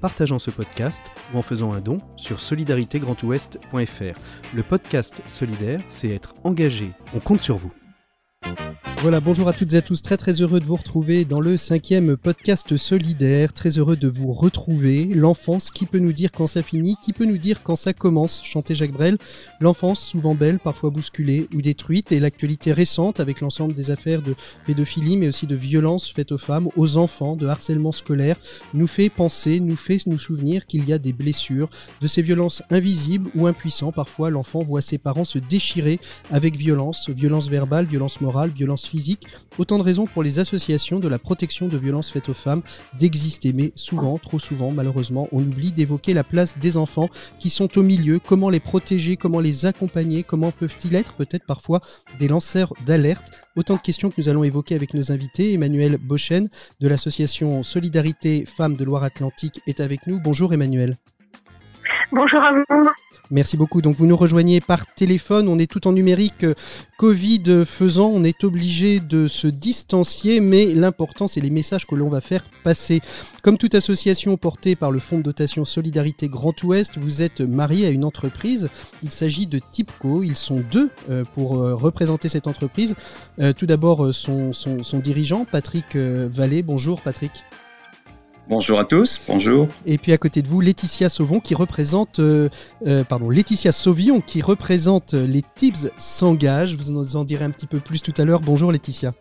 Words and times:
partageant 0.00 0.38
ce 0.38 0.50
podcast 0.50 1.02
ou 1.32 1.38
en 1.38 1.42
faisant 1.42 1.72
un 1.72 1.80
don 1.80 1.98
sur 2.16 2.40
solidaritégrandouest.fr. 2.40 4.18
Le 4.54 4.62
podcast 4.62 5.22
solidaire, 5.26 5.80
c'est 5.88 6.08
être 6.08 6.34
engagé. 6.44 6.90
On 7.14 7.20
compte 7.20 7.40
sur 7.40 7.56
vous. 7.56 7.72
Voilà, 9.02 9.20
bonjour 9.20 9.48
à 9.48 9.54
toutes 9.54 9.72
et 9.72 9.78
à 9.78 9.82
tous. 9.82 10.02
Très 10.02 10.18
très 10.18 10.42
heureux 10.42 10.60
de 10.60 10.66
vous 10.66 10.76
retrouver 10.76 11.24
dans 11.24 11.40
le 11.40 11.56
cinquième 11.56 12.18
podcast 12.18 12.76
solidaire. 12.76 13.54
Très 13.54 13.78
heureux 13.78 13.96
de 13.96 14.08
vous 14.08 14.34
retrouver. 14.34 15.06
L'enfance, 15.06 15.70
qui 15.70 15.86
peut 15.86 16.00
nous 16.00 16.12
dire 16.12 16.30
quand 16.30 16.46
ça 16.46 16.60
finit 16.60 16.96
Qui 17.02 17.14
peut 17.14 17.24
nous 17.24 17.38
dire 17.38 17.62
quand 17.62 17.76
ça 17.76 17.94
commence 17.94 18.42
Chanter 18.44 18.74
Jacques 18.74 18.92
Brel. 18.92 19.16
L'enfance, 19.58 20.00
souvent 20.00 20.34
belle, 20.34 20.58
parfois 20.58 20.90
bousculée 20.90 21.48
ou 21.54 21.62
détruite. 21.62 22.12
Et 22.12 22.20
l'actualité 22.20 22.74
récente 22.74 23.20
avec 23.20 23.40
l'ensemble 23.40 23.72
des 23.72 23.90
affaires 23.90 24.20
de 24.20 24.34
pédophilie, 24.66 25.16
mais 25.16 25.28
aussi 25.28 25.46
de 25.46 25.56
violences 25.56 26.12
faites 26.12 26.30
aux 26.30 26.38
femmes, 26.38 26.68
aux 26.76 26.98
enfants, 26.98 27.36
de 27.36 27.46
harcèlement 27.46 27.92
scolaire, 27.92 28.36
nous 28.74 28.86
fait 28.86 29.08
penser, 29.08 29.60
nous 29.60 29.76
fait 29.76 30.04
nous 30.04 30.18
souvenir 30.18 30.66
qu'il 30.66 30.86
y 30.86 30.92
a 30.92 30.98
des 30.98 31.14
blessures, 31.14 31.70
de 32.02 32.06
ces 32.06 32.20
violences 32.20 32.62
invisibles 32.68 33.30
ou 33.34 33.46
impuissants. 33.46 33.92
Parfois, 33.92 34.28
l'enfant 34.28 34.62
voit 34.62 34.82
ses 34.82 34.98
parents 34.98 35.24
se 35.24 35.38
déchirer 35.38 36.00
avec 36.30 36.54
violence, 36.54 37.08
violence 37.08 37.48
verbale, 37.48 37.86
violence 37.86 38.20
morale, 38.20 38.50
violence 38.50 38.89
physique, 38.90 39.26
autant 39.58 39.78
de 39.78 39.82
raisons 39.82 40.06
pour 40.06 40.22
les 40.22 40.38
associations 40.38 40.98
de 40.98 41.08
la 41.08 41.18
protection 41.18 41.68
de 41.68 41.76
violences 41.76 42.10
faites 42.10 42.28
aux 42.28 42.34
femmes 42.34 42.62
d'exister. 42.98 43.52
Mais 43.52 43.72
souvent, 43.74 44.18
trop 44.18 44.38
souvent, 44.38 44.70
malheureusement, 44.70 45.28
on 45.32 45.40
oublie 45.40 45.72
d'évoquer 45.72 46.12
la 46.12 46.24
place 46.24 46.58
des 46.58 46.76
enfants 46.76 47.08
qui 47.38 47.50
sont 47.50 47.78
au 47.78 47.82
milieu, 47.82 48.18
comment 48.18 48.50
les 48.50 48.60
protéger, 48.60 49.16
comment 49.16 49.40
les 49.40 49.66
accompagner, 49.66 50.22
comment 50.22 50.50
peuvent-ils 50.50 50.94
être 50.94 51.14
peut-être 51.14 51.46
parfois 51.46 51.80
des 52.18 52.28
lanceurs 52.28 52.74
d'alerte? 52.84 53.28
Autant 53.56 53.76
de 53.76 53.80
questions 53.80 54.10
que 54.10 54.16
nous 54.18 54.28
allons 54.28 54.44
évoquer 54.44 54.74
avec 54.74 54.94
nos 54.94 55.12
invités. 55.12 55.52
Emmanuel 55.52 55.98
Bochen 55.98 56.48
de 56.80 56.88
l'association 56.88 57.62
Solidarité 57.62 58.44
Femmes 58.46 58.76
de 58.76 58.84
Loire-Atlantique 58.84 59.60
est 59.66 59.80
avec 59.80 60.06
nous. 60.06 60.20
Bonjour 60.20 60.52
Emmanuel. 60.52 60.96
Bonjour 62.12 62.42
à 62.42 62.52
vous. 62.52 62.90
Merci 63.30 63.56
beaucoup. 63.56 63.80
Donc 63.80 63.94
vous 63.94 64.06
nous 64.06 64.16
rejoignez 64.16 64.60
par 64.60 64.86
téléphone. 64.94 65.48
On 65.48 65.58
est 65.58 65.70
tout 65.70 65.86
en 65.86 65.92
numérique. 65.92 66.44
Covid 66.98 67.64
faisant, 67.64 68.08
on 68.08 68.24
est 68.24 68.44
obligé 68.44 69.00
de 69.00 69.28
se 69.28 69.46
distancier, 69.46 70.40
mais 70.40 70.66
l'important 70.66 71.28
c'est 71.28 71.40
les 71.40 71.50
messages 71.50 71.86
que 71.86 71.94
l'on 71.94 72.08
va 72.08 72.20
faire 72.20 72.44
passer. 72.64 73.00
Comme 73.42 73.56
toute 73.56 73.74
association 73.74 74.36
portée 74.36 74.76
par 74.76 74.90
le 74.90 74.98
Fonds 74.98 75.18
de 75.18 75.22
dotation 75.22 75.64
Solidarité 75.64 76.28
Grand 76.28 76.60
Ouest, 76.64 76.98
vous 76.98 77.22
êtes 77.22 77.40
marié 77.40 77.86
à 77.86 77.90
une 77.90 78.04
entreprise. 78.04 78.68
Il 79.02 79.10
s'agit 79.10 79.46
de 79.46 79.60
Tipco. 79.60 80.22
Ils 80.22 80.36
sont 80.36 80.62
deux 80.70 80.90
euh, 81.08 81.24
pour 81.34 81.58
euh, 81.58 81.74
représenter 81.74 82.28
cette 82.28 82.46
entreprise. 82.46 82.94
Euh, 83.38 83.52
tout 83.52 83.66
d'abord 83.66 84.12
son, 84.12 84.52
son, 84.52 84.82
son, 84.82 84.98
dirigeant, 84.98 85.46
Patrick 85.50 85.96
Vallée. 85.96 86.62
Bonjour 86.62 87.00
Patrick. 87.00 87.32
Bonjour 88.50 88.80
à 88.80 88.84
tous, 88.84 89.20
bonjour. 89.28 89.68
Et 89.86 89.96
puis 89.96 90.12
à 90.12 90.18
côté 90.18 90.42
de 90.42 90.48
vous, 90.48 90.60
Laetitia 90.60 91.08
Sauvon 91.08 91.38
qui 91.38 91.54
représente, 91.54 92.18
euh, 92.18 92.48
euh, 92.84 93.04
Laetitia 93.30 93.70
Sauvion 93.70 94.20
qui 94.20 94.42
représente 94.42 95.14
les 95.14 95.44
Tips 95.54 95.86
s'engage. 95.96 96.74
Vous 96.74 96.90
nous 96.90 97.14
en 97.14 97.22
direz 97.22 97.44
un 97.44 97.50
petit 97.50 97.68
peu 97.68 97.78
plus 97.78 98.02
tout 98.02 98.12
à 98.18 98.24
l'heure. 98.24 98.40
Bonjour 98.40 98.72
Laetitia. 98.72 99.14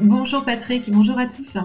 Bonjour 0.00 0.42
Patrick, 0.42 0.90
bonjour 0.90 1.18
à 1.18 1.26
tous. 1.26 1.58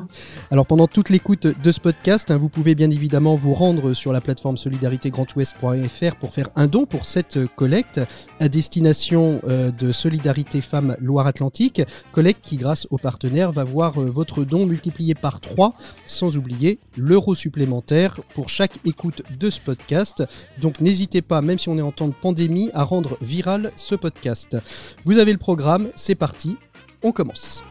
Alors 0.52 0.66
pendant 0.66 0.88
toute 0.88 1.10
l'écoute 1.10 1.48
de 1.48 1.72
ce 1.72 1.80
podcast, 1.80 2.30
hein, 2.30 2.38
vous 2.38 2.50
pouvez 2.50 2.76
bien 2.76 2.92
évidemment 2.92 3.36
vous 3.36 3.54
rendre 3.54 3.94
sur 3.94 4.12
la 4.12 4.20
plateforme 4.20 4.58
solidaritégrandouest.fr 4.58 6.16
pour 6.20 6.34
faire 6.34 6.50
un 6.58 6.68
don 6.68 6.86
pour 6.86 7.06
cette 7.06 7.46
collecte 7.56 8.02
à 8.42 8.50
destination 8.50 9.42
euh, 9.48 9.72
de 9.72 9.94
Solidarité 9.94 10.60
Femmes 10.60 10.98
Loire-Atlantique, 11.00 11.82
collecte 12.12 12.44
qui 12.44 12.58
grâce 12.58 12.86
aux 12.90 12.98
partenaires 12.98 13.54
va 13.54 13.64
voir 13.64 14.02
euh, 14.02 14.06
votre 14.06 14.44
don 14.44 14.66
multiplié 14.66 15.16
par 15.16 15.40
3, 15.40 15.74
sans 16.06 16.36
oublier 16.36 16.80
l'euro 16.98 17.34
supplémentaire 17.34 18.20
pour 18.36 18.50
chaque 18.50 18.74
écoute 18.86 19.24
de 19.40 19.50
ce 19.50 19.62
podcast. 19.62 20.24
Donc 20.60 20.82
n'hésitez 20.82 21.22
pas, 21.22 21.42
même 21.42 21.60
si 21.60 21.70
on 21.70 21.78
est 21.78 21.82
en 21.82 21.92
temps 21.92 22.08
de 22.08 22.14
pandémie, 22.14 22.72
à 22.74 22.84
rendre 22.84 23.18
viral 23.22 23.72
ce 23.78 23.96
podcast. 23.96 24.58
Vous 25.06 25.18
avez 25.18 25.32
le 25.32 25.38
programme, 25.38 25.88
c'est 25.96 26.16
parti, 26.16 26.58
on 27.04 27.12
commence. 27.12 27.64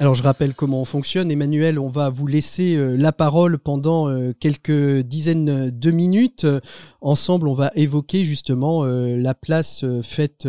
Alors 0.00 0.14
je 0.14 0.22
rappelle 0.22 0.54
comment 0.54 0.80
on 0.80 0.84
fonctionne. 0.84 1.28
Emmanuel, 1.32 1.76
on 1.80 1.88
va 1.88 2.08
vous 2.08 2.28
laisser 2.28 2.76
euh, 2.76 2.96
la 2.96 3.10
parole 3.10 3.58
pendant 3.58 4.08
euh, 4.08 4.32
quelques 4.38 5.00
dizaines 5.00 5.70
de 5.70 5.90
minutes. 5.90 6.46
Ensemble, 7.00 7.48
on 7.48 7.54
va 7.54 7.72
évoquer 7.74 8.24
justement 8.24 8.84
euh, 8.84 9.16
la 9.16 9.34
place 9.34 9.84
faite, 10.04 10.48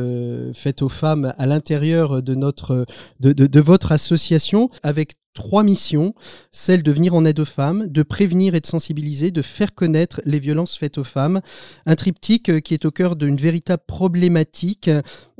faite 0.53 0.83
aux 0.83 0.89
femmes 0.89 1.33
à 1.39 1.47
l'intérieur 1.47 2.21
de, 2.21 2.35
notre, 2.35 2.85
de, 3.21 3.33
de 3.33 3.59
votre 3.59 3.91
association 3.91 4.69
avec 4.83 5.15
trois 5.39 5.63
missions, 5.63 6.13
celle 6.51 6.83
de 6.83 6.91
venir 6.91 7.16
en 7.16 7.23
aide 7.23 7.39
aux 7.39 7.45
femmes, 7.45 7.88
de 7.88 8.03
prévenir 8.03 8.55
et 8.55 8.59
de 8.59 8.66
sensibiliser, 8.66 9.31
de 9.31 9.41
faire 9.41 9.73
connaître 9.73 10.22
les 10.25 10.38
violences 10.38 10.77
faites 10.77 10.97
aux 10.97 11.05
femmes. 11.05 11.39
Un 11.85 11.95
triptyque 11.95 12.50
euh, 12.50 12.59
qui 12.59 12.73
est 12.73 12.83
au 12.83 12.91
cœur 12.91 13.16
d'une 13.16 13.38
véritable 13.38 13.81
problématique. 13.88 14.89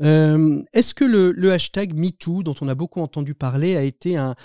Euh, 0.02 0.62
est-ce 0.74 0.94
que 0.94 1.04
le, 1.04 1.52
hashtag 1.52 1.94
MeToo, 1.94 2.44
dont 2.44 2.56
on 2.62 2.70
a 2.70 2.76
beaucoup 2.76 3.02
entendu 3.02 3.36
parler, 3.36 3.76
a 3.76 3.82
été 3.82 4.16
un, 4.16 4.36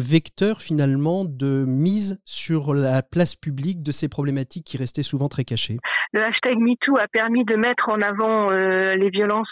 vecteur 0.00 0.60
finalement 0.60 1.24
de 1.24 1.64
mise 1.66 2.18
sur 2.24 2.74
la 2.74 3.02
place 3.02 3.36
publique 3.36 3.82
de 3.82 3.92
ces 3.92 4.08
problématiques 4.08 4.64
qui 4.64 4.76
restaient 4.76 5.04
souvent 5.04 5.28
très 5.28 5.44
cachées? 5.44 5.76
Le 6.12 6.24
hashtag 6.24 6.56
MeToo 6.58 6.96
a 6.96 7.06
permis 7.06 7.44
de 7.44 7.54
mettre 7.54 7.88
en 7.90 8.00
avant 8.00 8.50
euh, 8.50 8.96
les 8.96 9.10
violences 9.10 9.48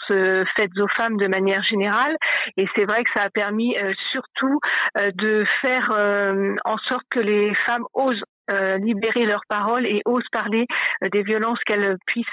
faites 0.57 0.77
aux 0.77 0.87
femmes 0.97 1.15
de 1.15 1.27
manière 1.27 1.63
générale 1.63 2.17
et 2.57 2.65
c'est 2.75 2.85
vrai 2.85 3.03
que 3.03 3.09
ça 3.15 3.23
a 3.23 3.29
permis 3.29 3.75
surtout 4.11 4.59
de 4.97 5.28
faire 5.61 5.91
euh, 5.91 6.55
en 6.65 6.77
sorte 6.77 7.05
que 7.09 7.19
les 7.19 7.53
femmes 7.65 7.85
osent 7.93 8.23
euh, 8.51 8.77
libérer 8.77 9.25
leurs 9.25 9.45
paroles 9.47 9.85
et 9.85 10.01
osent 10.05 10.27
parler 10.31 10.65
euh, 11.03 11.09
des 11.09 11.23
violences 11.23 11.59
qu'elles 11.65 11.97
puissent 12.05 12.25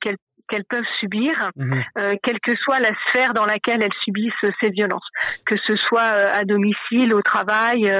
qu'elles 0.00 0.16
qu'elles 0.48 0.64
peuvent 0.68 0.84
subir, 1.00 1.50
mhm. 1.56 1.82
quelle 2.22 2.38
que 2.40 2.54
soit 2.56 2.78
la 2.78 2.90
sphère 3.06 3.32
dans 3.32 3.46
laquelle 3.46 3.82
elles 3.82 3.94
subissent 4.02 4.32
ces 4.60 4.68
violences, 4.68 5.06
que 5.46 5.54
ce 5.66 5.76
soit 5.76 6.02
à 6.02 6.44
domicile, 6.44 7.14
au 7.14 7.22
travail 7.22 7.90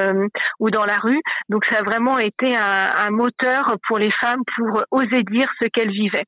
ou 0.58 0.69
dans 0.69 0.84
la 0.84 0.98
rue. 0.98 1.20
Donc 1.48 1.64
ça 1.70 1.78
a 1.78 1.82
vraiment 1.82 2.19
été 2.19 2.54
un, 2.54 2.91
un 2.94 3.10
moteur 3.10 3.76
pour 3.86 3.98
les 3.98 4.10
femmes 4.10 4.42
pour 4.56 4.82
oser 4.91 5.22
dire 5.22 5.48
ce 5.62 5.69
qu'elles 5.69 5.92
vivaient. 5.92 6.26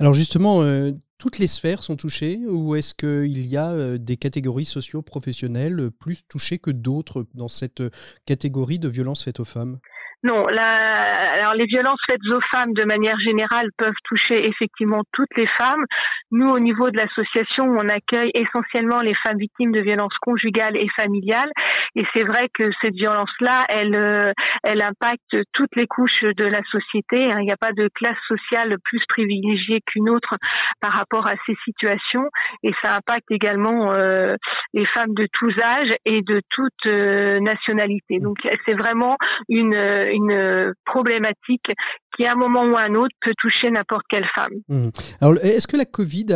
Alors 0.00 0.14
justement, 0.14 0.62
toutes 1.20 1.38
les 1.38 1.46
sphères 1.46 1.82
sont 1.82 1.96
touchées 1.96 2.40
ou 2.48 2.74
est-ce 2.74 2.94
qu'il 2.94 3.46
y 3.46 3.56
a 3.56 3.70
euh, 3.70 3.98
des 3.98 4.16
catégories 4.16 4.64
socio-professionnelles 4.64 5.90
plus 6.00 6.26
touchées 6.26 6.58
que 6.58 6.70
d'autres 6.70 7.26
dans 7.34 7.48
cette 7.48 7.82
euh, 7.82 7.90
catégorie 8.26 8.78
de 8.78 8.88
violences 8.88 9.22
faites 9.22 9.38
aux 9.38 9.44
femmes? 9.44 9.78
Non, 10.22 10.44
les 10.48 11.64
violences 11.64 12.00
faites 12.08 12.20
aux 12.30 12.40
femmes 12.54 12.74
de 12.74 12.84
manière 12.84 13.18
générale 13.20 13.68
peuvent 13.78 13.92
toucher 14.04 14.46
effectivement 14.46 15.02
toutes 15.12 15.34
les 15.34 15.46
femmes. 15.58 15.84
Nous, 16.30 16.46
au 16.46 16.58
niveau 16.58 16.90
de 16.90 16.98
l'association, 16.98 17.64
on 17.64 17.88
accueille 17.88 18.30
essentiellement 18.34 19.00
les 19.00 19.14
femmes 19.26 19.38
victimes 19.38 19.72
de 19.72 19.80
violences 19.80 20.16
conjugales 20.20 20.76
et 20.76 20.88
familiales. 21.00 21.50
Et 21.96 22.04
c'est 22.14 22.22
vrai 22.22 22.48
que 22.52 22.70
cette 22.82 22.94
violence-là, 22.94 23.66
elle, 23.68 23.94
euh, 23.94 24.32
elle 24.62 24.82
impacte 24.82 25.36
toutes 25.52 25.74
les 25.76 25.86
couches 25.86 26.22
de 26.22 26.44
la 26.44 26.60
société. 26.70 27.30
Hein. 27.30 27.38
Il 27.40 27.46
n'y 27.46 27.52
a 27.52 27.56
pas 27.56 27.72
de 27.72 27.88
classe 27.94 28.18
sociale 28.28 28.76
plus 28.84 29.02
privilégiée 29.08 29.80
qu'une 29.86 30.08
autre 30.08 30.36
par 30.80 30.92
rapport 30.92 31.26
à 31.26 31.34
ces 31.46 31.56
situations. 31.64 32.28
Et 32.62 32.72
ça 32.82 32.94
impacte 32.94 33.30
également 33.30 33.92
euh, 33.92 34.36
les 34.72 34.86
femmes 34.86 35.14
de 35.14 35.26
tous 35.32 35.52
âges 35.62 35.94
et 36.04 36.22
de 36.22 36.40
toutes 36.50 36.86
euh, 36.86 37.40
nationalités. 37.40 38.18
Donc 38.18 38.38
c'est 38.66 38.74
vraiment 38.74 39.16
une 39.48 39.70
une 39.70 40.74
problématique 40.84 41.70
qui, 42.16 42.26
à 42.26 42.32
un 42.32 42.36
moment 42.36 42.64
ou 42.64 42.76
à 42.76 42.82
un 42.82 42.94
autre, 42.94 43.14
peut 43.20 43.34
toucher 43.38 43.70
n'importe 43.70 44.04
quelle 44.08 44.26
femme. 44.34 44.54
Mmh. 44.68 44.88
Alors, 45.20 45.36
est-ce 45.42 45.66
que 45.66 45.76
la 45.76 45.84
Covid, 45.84 46.26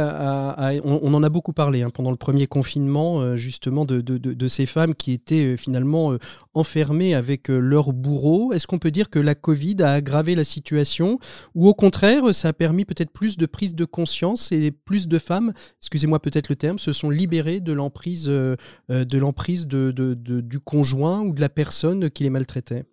on, 0.84 1.14
en 1.14 1.22
a 1.22 1.28
beaucoup 1.28 1.52
parlé 1.52 1.82
hein, 1.82 1.90
pendant 1.90 2.10
le 2.10 2.16
premier 2.16 2.46
confinement, 2.46 3.20
euh, 3.20 3.36
justement, 3.36 3.84
de, 3.84 4.00
de, 4.00 4.48
ces 4.48 4.66
femmes 4.66 4.94
qui 4.94 5.12
étaient 5.12 5.43
euh, 5.44 5.56
finalement 5.56 6.12
euh, 6.12 6.18
enfermées 6.54 7.14
avec 7.14 7.48
leur 7.48 7.92
bourreau. 7.92 8.52
Est-ce 8.52 8.66
qu'on 8.66 8.78
peut 8.78 8.90
dire 8.90 9.10
que 9.10 9.18
la 9.18 9.34
Covid 9.34 9.76
a 9.80 9.92
aggravé 9.92 10.34
la 10.34 10.44
situation 10.44 11.18
ou 11.54 11.68
au 11.68 11.74
contraire, 11.74 12.34
ça 12.34 12.48
a 12.48 12.52
permis 12.52 12.84
peut-être 12.84 13.10
plus 13.10 13.36
de 13.36 13.46
prise 13.46 13.74
de 13.74 13.84
conscience 13.84 14.52
et 14.52 14.70
plus 14.70 15.08
de 15.08 15.18
femmes, 15.18 15.52
excusez-moi 15.80 16.20
peut-être 16.20 16.48
le 16.48 16.56
terme, 16.56 16.78
se 16.78 16.92
sont 16.92 17.10
libérées 17.10 17.60
de 17.60 17.72
l'emprise 17.72 18.28
du 18.88 20.60
conjoint 20.60 21.20
ou 21.20 21.32
de 21.32 21.40
la 21.40 21.48
personne 21.48 22.10
qui 22.10 22.22
les 22.22 22.30
maltraitait? 22.30 22.84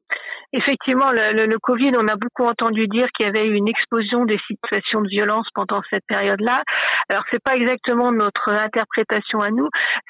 Effectivement, 0.54 1.12
le, 1.12 1.46
le, 1.46 1.60
Covid, 1.60 1.92
on 1.98 2.08
a 2.08 2.16
beaucoup 2.16 2.46
entendu 2.46 2.88
dire 2.88 3.08
qu'il 3.16 3.26
y 3.26 3.30
avait 3.30 3.48
eu 3.48 3.54
une 3.54 3.68
explosion 3.68 4.26
des 4.26 4.40
situations 4.48 5.02
de 5.02 5.08
violence 5.08 5.48
pendant 5.54 5.82
cette 5.90 6.06
période-là. 6.08 6.62
Alors, 7.10 7.24
c'est 7.32 7.44
pas 7.44 7.56
exactement 7.56 8.12
notre 8.12 8.52
interprétation 8.52 9.40
à 9.40 9.52
nous. 9.52 9.70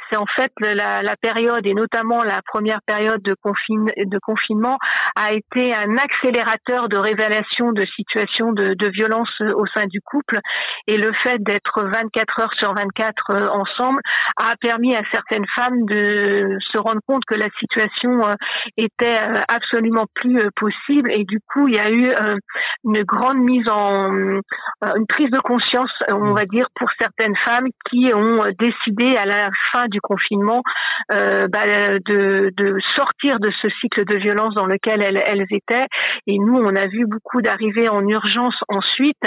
C'est 0.10 0.18
en 0.18 0.26
fait 0.26 0.52
la, 0.60 1.04
la, 1.04 1.16
période 1.22 1.66
et 1.66 1.74
notamment 1.74 2.24
la 2.24 2.42
première 2.42 2.82
période 2.86 3.22
de, 3.22 3.36
confine, 3.42 3.86
de 3.98 4.20
confinement 4.20 4.78
a 5.16 5.34
été 5.34 5.76
un 5.76 5.98
accélérateur 5.98 6.90
de 6.90 6.98
révélation 6.98 7.72
de 7.72 7.86
situations 7.96 8.54
de, 8.54 8.74
de 8.74 8.88
violence 8.88 9.30
au 9.42 9.66
sein 9.68 9.86
du 9.88 10.02
couple 10.02 10.40
et 10.88 10.98
le 10.98 11.12
fait 11.24 11.38
d'être 11.40 11.84
24 11.84 12.40
heures 12.42 12.54
sur 12.58 12.74
24 12.74 13.14
euh, 13.30 13.48
ensemble 13.50 14.02
a 14.38 14.56
permis 14.60 14.96
à 14.96 15.02
certaines 15.12 15.46
femmes 15.56 15.86
de 15.86 16.58
se 16.72 16.78
rendre 16.78 17.02
compte 17.08 17.24
que 17.26 17.36
la 17.36 17.50
situation 17.60 18.28
euh, 18.28 18.34
était 18.78 19.20
euh, 19.20 19.36
absolument 19.48 20.06
plus 20.16 20.31
possible. 20.56 21.12
Et 21.12 21.24
du 21.26 21.40
coup 21.52 21.68
il 21.68 21.76
y 21.76 21.80
a 21.80 21.90
eu 21.90 22.14
une 22.84 23.04
grande 23.04 23.38
mise 23.38 23.68
en 23.70 24.12
une 24.12 25.08
prise 25.08 25.30
de 25.30 25.40
conscience 25.40 25.92
on 26.10 26.34
va 26.34 26.46
dire 26.46 26.68
pour 26.76 26.90
certaines 27.00 27.36
femmes 27.46 27.68
qui 27.90 28.12
ont 28.14 28.44
décidé 28.60 29.16
à 29.18 29.26
la 29.26 29.50
fin 29.72 29.88
du 29.88 30.02
confinement 30.02 30.62
bah, 31.10 31.98
de, 32.06 32.52
de, 32.56 32.78
sortir 32.96 33.40
de 33.40 33.52
ce 33.62 33.68
cycle 33.82 34.06
de 34.06 34.18
violence 34.18 34.56
dans 34.56 34.66
lequel 34.66 35.02
elles, 35.02 35.22
elles 35.26 35.46
étaient. 35.50 35.86
Et 36.28 36.38
nous 36.38 36.56
on 36.56 36.76
a 36.76 36.88
vu 36.88 37.06
beaucoup 37.06 37.42
d'arrivées 37.42 37.90
en 37.90 38.08
urgence 38.08 38.56
ensuite. 38.68 39.24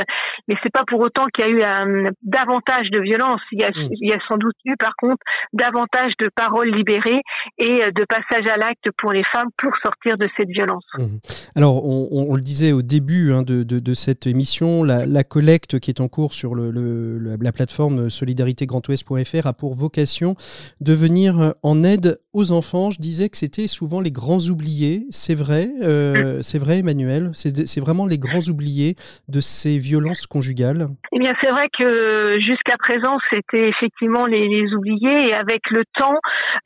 Mais 0.49 0.57
c'est 0.63 0.73
pas 0.73 0.85
pour 0.87 1.01
autant 1.01 1.27
qu'il 1.27 1.45
y 1.45 1.49
a 1.49 1.51
eu 1.51 1.63
un, 1.63 2.11
davantage 2.23 2.91
de 2.91 3.01
violence. 3.01 3.41
Il 3.53 3.61
y 3.61 3.65
a, 3.65 3.71
mmh. 3.71 3.89
il 4.01 4.11
y 4.11 4.13
a 4.13 4.19
sans 4.29 4.37
doute 4.37 4.57
eu 4.65 4.77
par 4.77 4.95
contre 4.97 5.23
davantage 5.53 6.13
de 6.19 6.29
paroles 6.35 6.71
libérées 6.71 7.23
et 7.59 7.85
euh, 7.85 7.91
de 7.91 8.05
passage 8.05 8.49
à 8.51 8.57
l'acte 8.57 8.89
pour 8.99 9.13
les 9.13 9.25
femmes 9.25 9.51
pour 9.59 9.73
sortir 9.83 10.19
de 10.19 10.29
cette 10.37 10.49
violence. 10.49 10.87
Mmh. 10.99 11.19
Alors, 11.57 11.85
on, 11.85 12.35
le 12.35 12.43
disait 12.43 12.73
au 12.73 12.83
début 12.83 13.33
hein, 13.33 13.43
de, 13.43 13.63
de, 13.63 13.95
cette 13.95 14.27
émission, 14.27 14.85
la, 14.85 15.25
collecte 15.25 15.79
qui 15.79 15.91
est 15.91 16.01
en 16.01 16.09
cours 16.09 16.35
sur 16.35 16.55
le, 16.55 17.19
la 17.19 17.53
plateforme 17.53 18.11
solidaritégrandouest.fr 18.11 19.47
a 19.47 19.53
pour 19.53 19.75
vocation 19.75 20.37
de 20.81 20.93
venir 20.93 21.55
en 21.63 21.85
aide 21.85 22.19
aux 22.33 22.53
enfants. 22.53 22.91
Je 22.91 23.01
disais 23.01 23.29
que 23.29 23.37
c'était 23.37 23.69
souvent 23.69 24.01
les 24.01 24.11
grands 24.11 24.41
oubliés. 24.51 25.05
C'est 25.11 25.35
vrai, 25.35 25.69
euh, 25.83 26.41
c'est 26.43 26.59
vrai, 26.59 26.79
Emmanuel? 26.79 27.31
C'est 27.35 27.81
vraiment 27.81 28.07
les 28.07 28.19
grands 28.19 28.47
oubliés 28.49 28.97
de 29.29 29.41
ces 29.41 29.79
violences 29.79 30.27
conjugales? 30.27 30.89
Eh 31.13 31.19
bien, 31.19 31.33
c'est 31.43 31.51
vrai 31.51 31.69
que 31.79 32.41
jusqu'à 32.41 32.77
présent, 32.77 33.19
c'était 33.33 33.69
effectivement 33.69 34.27
les, 34.27 34.49
les, 34.49 34.75
oubliés 34.75 35.29
et 35.29 35.35
avec 35.35 35.71
le 35.71 35.85
temps, 35.99 36.19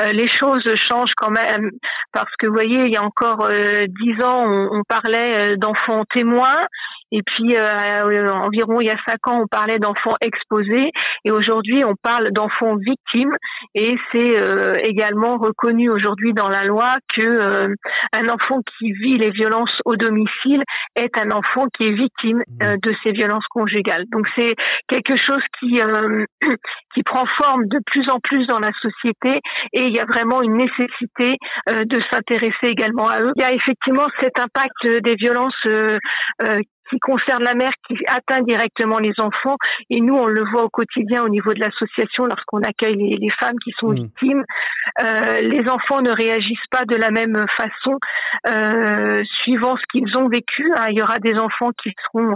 euh, 0.02 0.12
les 0.12 0.28
choses 0.28 0.64
changent 0.90 1.14
quand 1.16 1.30
même 1.30 1.70
parce 2.12 2.34
que 2.38 2.46
vous 2.46 2.54
voyez, 2.54 2.84
il 2.86 2.92
y 2.92 2.96
a 2.96 3.02
encore 3.02 3.48
euh, 3.50 3.86
on 4.26 4.82
parlait 4.88 5.53
euh, 5.53 5.56
d'enfants 5.56 6.05
témoins 6.12 6.67
et 7.10 7.22
puis 7.22 7.56
euh, 7.56 8.32
environ 8.32 8.81
il 8.81 8.87
y 8.87 8.90
a 8.90 8.99
cinq 9.08 9.26
ans, 9.28 9.40
on 9.43 9.46
parlait 9.46 9.78
d'enfants 9.78 10.16
exposés 10.20 10.90
et 11.25 11.31
aujourd'hui 11.31 11.84
on 11.84 11.94
parle 12.02 12.31
d'enfants 12.32 12.76
victimes 12.76 13.34
et 13.75 13.96
c'est 14.12 14.38
euh, 14.38 14.75
également 14.82 15.38
reconnu 15.38 15.88
aujourd'hui 15.88 16.34
dans 16.34 16.49
la 16.49 16.64
loi 16.64 16.96
que 17.16 17.25
euh, 17.25 17.75
un 18.12 18.28
enfant 18.28 18.60
qui 18.78 18.93
vit 18.93 19.19
les 19.19 19.31
violences 19.31 19.75
au 19.84 19.96
domicile 19.96 20.62
est 20.96 21.16
un 21.19 21.31
enfant 21.31 21.66
qui 21.76 21.87
est 21.87 21.93
victime 21.93 22.43
mmh. 22.46 22.76
de 22.82 22.94
ces 23.02 23.12
violences 23.12 23.46
conjugales. 23.50 24.04
Donc 24.11 24.26
c'est 24.37 24.54
quelque 24.88 25.16
chose 25.16 25.43
qui 25.58 25.81
qui 26.94 27.02
prend 27.02 27.25
forme 27.38 27.66
de 27.66 27.78
plus 27.87 28.08
en 28.11 28.19
plus 28.20 28.46
dans 28.46 28.58
la 28.58 28.72
société 28.81 29.40
et 29.72 29.82
il 29.82 29.94
y 29.94 30.00
a 30.00 30.04
vraiment 30.04 30.43
une 30.43 30.56
nécessité 30.56 31.37
de 31.69 32.00
s'intéresser 32.11 32.66
également 32.66 33.08
à 33.08 33.20
eux. 33.20 33.32
Il 33.37 33.43
y 33.43 33.44
a 33.44 33.52
effectivement 33.52 34.06
cet 34.20 34.38
impact 34.38 35.02
des 35.02 35.14
violences 35.14 35.66
qui 36.90 36.99
concerne 36.99 37.43
la 37.43 37.55
mère, 37.55 37.70
qui 37.87 37.96
atteint 38.06 38.43
directement 38.43 38.99
les 38.99 39.12
enfants. 39.19 39.56
Et 39.90 40.00
nous, 40.00 40.14
on 40.14 40.26
le 40.26 40.44
voit 40.50 40.64
au 40.64 40.69
quotidien 40.69 41.23
au 41.23 41.29
niveau 41.29 41.52
de 41.52 41.61
l'association 41.61 42.26
lorsqu'on 42.26 42.61
accueille 42.62 42.96
les, 42.96 43.31
femmes 43.40 43.58
qui 43.62 43.73
sont 43.79 43.90
mmh. 43.90 43.94
victimes. 43.94 44.44
Euh, 45.02 45.40
les 45.40 45.69
enfants 45.69 46.00
ne 46.00 46.11
réagissent 46.11 46.58
pas 46.70 46.85
de 46.87 46.96
la 46.96 47.11
même 47.11 47.46
façon 47.56 47.99
euh, 48.49 49.23
suivant 49.43 49.76
ce 49.76 49.82
qu'ils 49.93 50.17
ont 50.17 50.29
vécu. 50.29 50.73
Hein. 50.76 50.87
Il 50.90 50.99
y 50.99 51.02
aura 51.02 51.19
des 51.19 51.35
enfants 51.38 51.70
qui 51.82 51.93
seront 52.06 52.35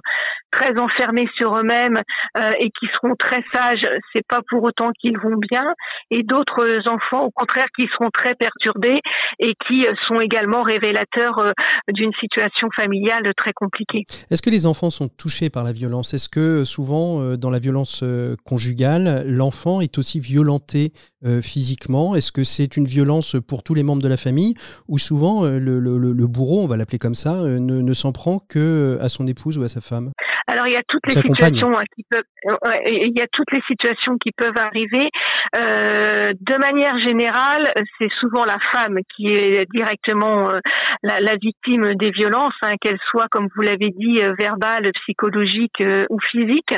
très 0.50 0.78
enfermés 0.78 1.28
sur 1.36 1.56
eux-mêmes 1.56 2.00
euh, 2.36 2.50
et 2.58 2.70
qui 2.70 2.86
seront 2.94 3.14
très 3.16 3.42
sages. 3.52 3.86
C'est 4.12 4.26
pas 4.26 4.40
pour 4.48 4.62
autant 4.62 4.90
qu'ils 5.00 5.18
vont 5.18 5.36
bien. 5.36 5.74
Et 6.10 6.22
d'autres 6.22 6.88
enfants, 6.88 7.24
au 7.24 7.30
contraire, 7.30 7.68
qui 7.76 7.88
seront 7.88 8.10
très 8.10 8.34
perturbés 8.34 9.00
et 9.38 9.54
qui 9.66 9.86
sont 10.06 10.20
également 10.20 10.62
révélateurs 10.62 11.52
d'une 11.88 12.12
situation 12.20 12.68
familiale 12.76 13.32
très 13.36 13.52
compliquée. 13.52 14.04
Est-ce 14.30 14.41
que 14.42 14.50
les 14.50 14.66
enfants 14.66 14.90
sont 14.90 15.08
touchés 15.08 15.48
par 15.48 15.64
la 15.64 15.72
violence? 15.72 16.12
Est-ce 16.12 16.28
que 16.28 16.40
euh, 16.40 16.64
souvent, 16.64 17.22
euh, 17.22 17.36
dans 17.36 17.50
la 17.50 17.58
violence 17.58 18.00
euh, 18.02 18.36
conjugale, 18.44 19.24
l'enfant 19.26 19.80
est 19.80 19.96
aussi 19.98 20.20
violenté 20.20 20.92
physiquement? 21.40 22.16
Est-ce 22.16 22.32
que 22.32 22.42
c'est 22.42 22.76
une 22.76 22.86
violence 22.86 23.36
pour 23.46 23.62
tous 23.62 23.74
les 23.74 23.84
membres 23.84 24.02
de 24.02 24.08
la 24.08 24.16
famille? 24.16 24.54
Ou 24.88 24.98
souvent, 24.98 25.44
le, 25.44 26.26
bourreau, 26.26 26.64
on 26.64 26.66
va 26.66 26.76
l'appeler 26.76 26.98
comme 26.98 27.14
ça, 27.14 27.36
ne, 27.36 27.80
ne 27.80 27.94
s'en 27.94 28.10
prend 28.10 28.40
que 28.40 28.98
à 29.00 29.08
son 29.08 29.28
épouse 29.28 29.56
ou 29.56 29.62
à 29.62 29.68
sa 29.68 29.80
femme? 29.80 30.10
Alors 30.48 30.66
il 30.66 30.72
y 30.72 30.76
a 30.76 30.82
toutes 30.86 31.06
les 31.06 31.22
situations 31.22 31.72
hein, 31.76 31.82
qui 31.94 32.04
peuvent, 32.10 32.58
il 32.86 33.12
y 33.16 33.22
a 33.22 33.26
toutes 33.32 33.52
les 33.52 33.62
situations 33.66 34.16
qui 34.18 34.32
peuvent 34.32 34.58
arriver. 34.58 35.08
Euh, 35.56 36.32
de 36.38 36.58
manière 36.58 36.98
générale, 36.98 37.72
c'est 37.98 38.10
souvent 38.20 38.44
la 38.44 38.58
femme 38.72 38.98
qui 39.14 39.28
est 39.28 39.66
directement 39.72 40.50
euh, 40.50 40.58
la, 41.02 41.20
la, 41.20 41.36
victime 41.36 41.94
des 41.94 42.10
violences, 42.10 42.54
hein, 42.62 42.74
qu'elles 42.80 42.98
soient, 43.10 43.28
comme 43.30 43.48
vous 43.54 43.62
l'avez 43.62 43.90
dit, 43.90 44.20
euh, 44.32 44.34
verbales, 44.38 44.90
psychologiques 45.02 45.80
euh, 45.80 46.06
ou 46.10 46.18
physiques. 46.30 46.76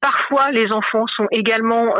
parfois, 0.00 0.50
les 0.50 0.72
enfants 0.72 1.06
sont 1.16 1.26
également 1.30 1.94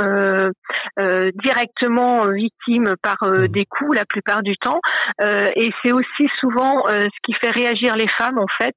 directement 1.35 2.27
victimes 2.29 2.95
par 3.03 3.19
mmh. 3.23 3.49
des 3.49 3.65
coups 3.67 3.97
la 3.97 4.05
plupart 4.05 4.43
du 4.43 4.57
temps, 4.57 4.81
et 5.23 5.71
c'est 5.83 5.93
aussi 5.93 6.29
souvent 6.39 6.85
ce 6.89 7.21
qui 7.23 7.33
fait 7.35 7.51
réagir 7.51 7.97
les 7.97 8.09
femmes 8.19 8.39
en 8.39 8.47
fait, 8.61 8.77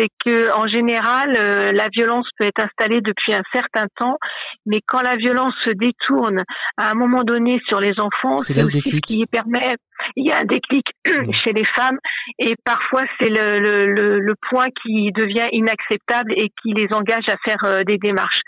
c'est 0.00 0.08
que 0.24 0.52
en 0.54 0.66
général, 0.66 1.36
euh, 1.38 1.72
la 1.72 1.88
violence 1.88 2.26
peut 2.38 2.46
être 2.46 2.64
installée 2.64 3.00
depuis 3.00 3.34
un 3.34 3.42
certain 3.52 3.86
temps, 3.98 4.16
mais 4.66 4.80
quand 4.86 5.02
la 5.02 5.16
violence 5.16 5.54
se 5.64 5.70
détourne 5.70 6.44
à 6.76 6.90
un 6.90 6.94
moment 6.94 7.22
donné 7.22 7.60
sur 7.68 7.80
les 7.80 7.98
enfants, 8.00 8.38
c'est 8.38 8.62
aussi 8.62 8.80
ce 8.80 8.96
qui 9.00 9.26
permet 9.26 9.60
il 10.16 10.26
y 10.26 10.32
a 10.32 10.38
un 10.38 10.44
déclic 10.44 10.86
mmh. 11.06 11.32
chez 11.44 11.52
les 11.52 11.64
femmes 11.64 11.98
et 12.38 12.54
parfois 12.64 13.02
c'est 13.18 13.28
le, 13.28 13.58
le, 13.58 14.18
le, 14.18 14.34
point 14.48 14.68
qui 14.82 15.12
devient 15.12 15.48
inacceptable 15.52 16.32
et 16.32 16.50
qui 16.62 16.72
les 16.72 16.88
engage 16.92 17.28
à 17.28 17.36
faire 17.44 17.62
euh, 17.64 17.84
des 17.84 17.98
démarches. 17.98 18.40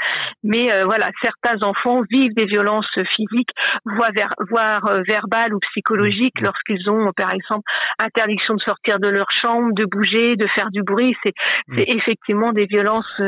Mais 0.43 0.73
euh, 0.73 0.85
voilà, 0.85 1.11
certains 1.23 1.63
enfants 1.67 2.01
vivent 2.11 2.35
des 2.35 2.47
violences 2.47 2.91
physiques, 3.15 3.51
voire, 3.85 4.11
voire 4.51 4.87
euh, 4.87 5.03
verbales 5.07 5.55
ou 5.55 5.59
psychologiques 5.71 6.41
mmh. 6.41 6.45
lorsqu'ils 6.45 6.91
ont, 6.91 7.13
par 7.17 7.33
exemple, 7.35 7.63
interdiction 7.99 8.55
de 8.55 8.61
sortir 8.61 8.99
de 8.99 9.09
leur 9.09 9.31
chambre, 9.31 9.73
de 9.75 9.85
bouger, 9.85 10.37
de 10.37 10.47
faire 10.55 10.71
du 10.71 10.83
bruit. 10.83 11.15
C'est 11.23 11.35
mmh. 11.69 11.79
effectivement 11.79 12.53
des 12.53 12.67
violences 12.67 13.21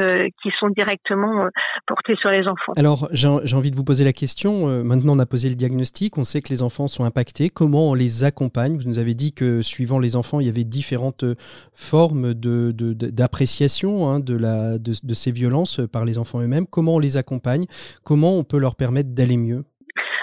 qui 0.43 0.51
sont 0.59 0.69
directement 0.69 1.49
portées 1.87 2.17
sur 2.17 2.31
les 2.31 2.47
enfants. 2.47 2.73
Alors 2.77 3.09
j'ai 3.13 3.29
envie 3.29 3.71
de 3.71 3.77
vous 3.77 3.85
poser 3.85 4.05
la 4.05 4.13
question. 4.13 4.67
maintenant, 4.85 5.17
on 5.17 5.19
a 5.19 5.27
posé 5.27 5.49
le 5.49 5.55
diagnostic, 5.55 6.19
on 6.19 6.25
sait 6.25 6.43
que 6.43 6.51
les 6.51 6.63
enfants 6.63 6.89
sont 6.89 7.05
impactés. 7.05 7.51
Comment 7.51 7.91
on 7.91 7.95
les 7.95 8.25
accompagne? 8.25 8.77
Vous 8.77 8.89
nous 8.89 8.99
avez 8.99 9.15
dit 9.15 9.33
que 9.33 9.63
suivant 9.63 9.99
les 9.99 10.17
enfants, 10.17 10.41
il 10.41 10.47
y 10.47 10.51
avait 10.51 10.65
différentes 10.65 11.25
formes 11.73 12.35
d'appréciation 12.35 14.19
de, 14.19 14.39
de, 14.39 14.45
hein, 14.45 14.79
de, 14.79 14.93
de 15.03 15.15
ces 15.15 15.31
violences 15.31 15.81
par 15.93 16.05
les 16.05 16.19
enfants 16.19 16.41
eux-mêmes. 16.41 16.67
Comment 16.67 16.97
on 16.97 16.99
les 16.99 17.17
accompagne? 17.17 17.65
Comment 18.03 18.37
on 18.37 18.45
peut 18.45 18.59
leur 18.59 18.77
permettre 18.77 19.11
d'aller 19.11 19.37
mieux? 19.37 19.65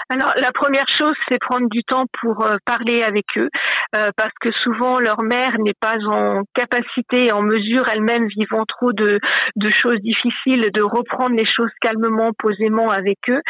Alors 0.08 0.32
la 0.36 0.52
première 0.52 0.86
chose, 0.88 1.14
c'est 1.28 1.38
prendre 1.38 1.68
du 1.70 1.82
temps 1.84 2.06
pour 2.20 2.44
euh, 2.44 2.56
parler 2.64 3.02
avec 3.02 3.26
eux, 3.36 3.48
euh, 3.96 4.10
parce 4.16 4.32
que 4.40 4.50
souvent 4.52 4.98
leur 4.98 5.22
mère 5.22 5.58
n'est 5.58 5.76
pas 5.78 5.96
en 6.06 6.42
capacité, 6.54 7.32
en 7.32 7.42
mesure 7.42 7.88
elle-même, 7.92 8.26
vivant 8.28 8.64
trop 8.66 8.92
de, 8.92 9.20
de, 9.56 9.70
choses 9.70 9.98
difficiles, 10.00 10.70
de 10.72 10.82
reprendre 10.82 11.34
les 11.34 11.46
choses 11.46 11.70
calmement, 11.80 12.30
posément 12.38 12.90
avec 12.90 13.18
eux. 13.28 13.40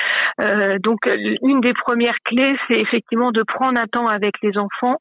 Euh, 0.41 0.79
donc 0.81 1.07
une 1.07 1.61
des 1.61 1.75
premières 1.75 2.17
clés, 2.25 2.57
c'est 2.69 2.81
effectivement 2.81 3.33
de 3.33 3.43
prendre 3.43 3.81
un 3.81 3.87
temps 3.87 4.07
avec 4.07 4.35
les 4.43 4.57
enfants 4.59 4.97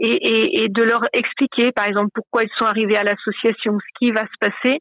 et, 0.00 0.08
et, 0.08 0.64
et 0.64 0.68
de 0.68 0.82
leur 0.82 1.02
expliquer, 1.12 1.72
par 1.72 1.86
exemple, 1.86 2.10
pourquoi 2.14 2.44
ils 2.44 2.50
sont 2.58 2.66
arrivés 2.66 2.96
à 2.96 3.04
l'association, 3.04 3.78
ce 3.78 3.98
qui 3.98 4.10
va 4.10 4.22
se 4.22 4.38
passer, 4.40 4.80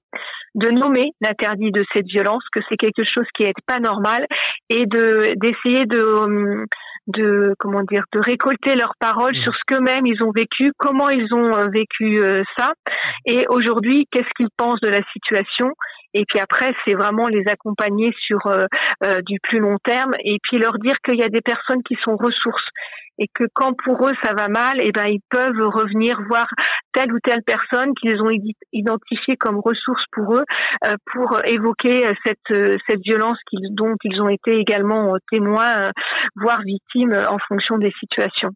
de 0.55 0.69
nommer 0.69 1.11
l'interdit 1.21 1.71
de 1.71 1.85
cette 1.93 2.05
violence, 2.05 2.43
que 2.51 2.61
c'est 2.69 2.77
quelque 2.77 3.03
chose 3.03 3.25
qui 3.35 3.43
est 3.43 3.53
pas 3.67 3.79
normal, 3.79 4.25
et 4.69 4.85
de 4.85 5.33
d'essayer 5.35 5.85
de 5.85 5.99
euh, 6.23 6.65
de 7.07 7.53
comment 7.59 7.83
dire 7.83 8.03
de 8.13 8.19
récolter 8.19 8.75
leurs 8.75 8.93
paroles 8.99 9.35
mmh. 9.37 9.43
sur 9.43 9.53
ce 9.53 9.61
qu'eux-mêmes 9.67 10.05
ils 10.05 10.23
ont 10.23 10.31
vécu, 10.31 10.71
comment 10.77 11.09
ils 11.09 11.33
ont 11.33 11.55
euh, 11.55 11.67
vécu 11.67 12.23
euh, 12.23 12.43
ça, 12.57 12.73
et 13.25 13.45
aujourd'hui 13.49 14.07
qu'est-ce 14.11 14.29
qu'ils 14.35 14.49
pensent 14.57 14.81
de 14.81 14.89
la 14.89 15.03
situation? 15.13 15.71
Et 16.17 16.23
puis 16.27 16.39
après, 16.39 16.73
c'est 16.85 16.93
vraiment 16.93 17.27
les 17.27 17.43
accompagner 17.47 18.11
sur 18.25 18.39
du 19.27 19.39
plus 19.43 19.59
long 19.59 19.77
terme 19.83 20.13
et 20.23 20.37
puis 20.41 20.57
leur 20.57 20.79
dire 20.79 20.95
qu'il 21.03 21.15
y 21.15 21.23
a 21.23 21.29
des 21.29 21.41
personnes 21.41 21.83
qui 21.83 21.95
sont 22.03 22.15
ressources 22.15 22.63
et 23.17 23.27
que 23.33 23.45
quand 23.53 23.73
pour 23.83 24.07
eux 24.07 24.13
ça 24.23 24.33
va 24.33 24.47
mal, 24.47 24.81
et 24.81 24.87
eh 24.87 24.91
ben 24.91 25.05
ils 25.05 25.21
peuvent 25.29 25.67
revenir 25.67 26.19
voir 26.27 26.47
telle 26.93 27.11
ou 27.13 27.19
telle 27.23 27.41
personne 27.43 27.93
qu'ils 27.99 28.21
ont 28.21 28.29
identifiée 28.73 29.35
comme 29.37 29.59
ressource 29.59 30.03
pour 30.11 30.35
eux 30.35 30.43
euh, 30.85 30.95
pour 31.13 31.37
évoquer 31.45 32.07
euh, 32.07 32.13
cette 32.25 32.51
euh, 32.51 32.77
cette 32.89 33.01
violence 33.01 33.37
dont 33.71 33.95
ils 34.03 34.21
ont 34.21 34.29
été 34.29 34.57
également 34.57 35.15
témoins 35.31 35.91
voire 36.35 36.61
victimes 36.61 37.17
en 37.29 37.37
fonction 37.47 37.77
des 37.77 37.91
situations. 37.99 38.49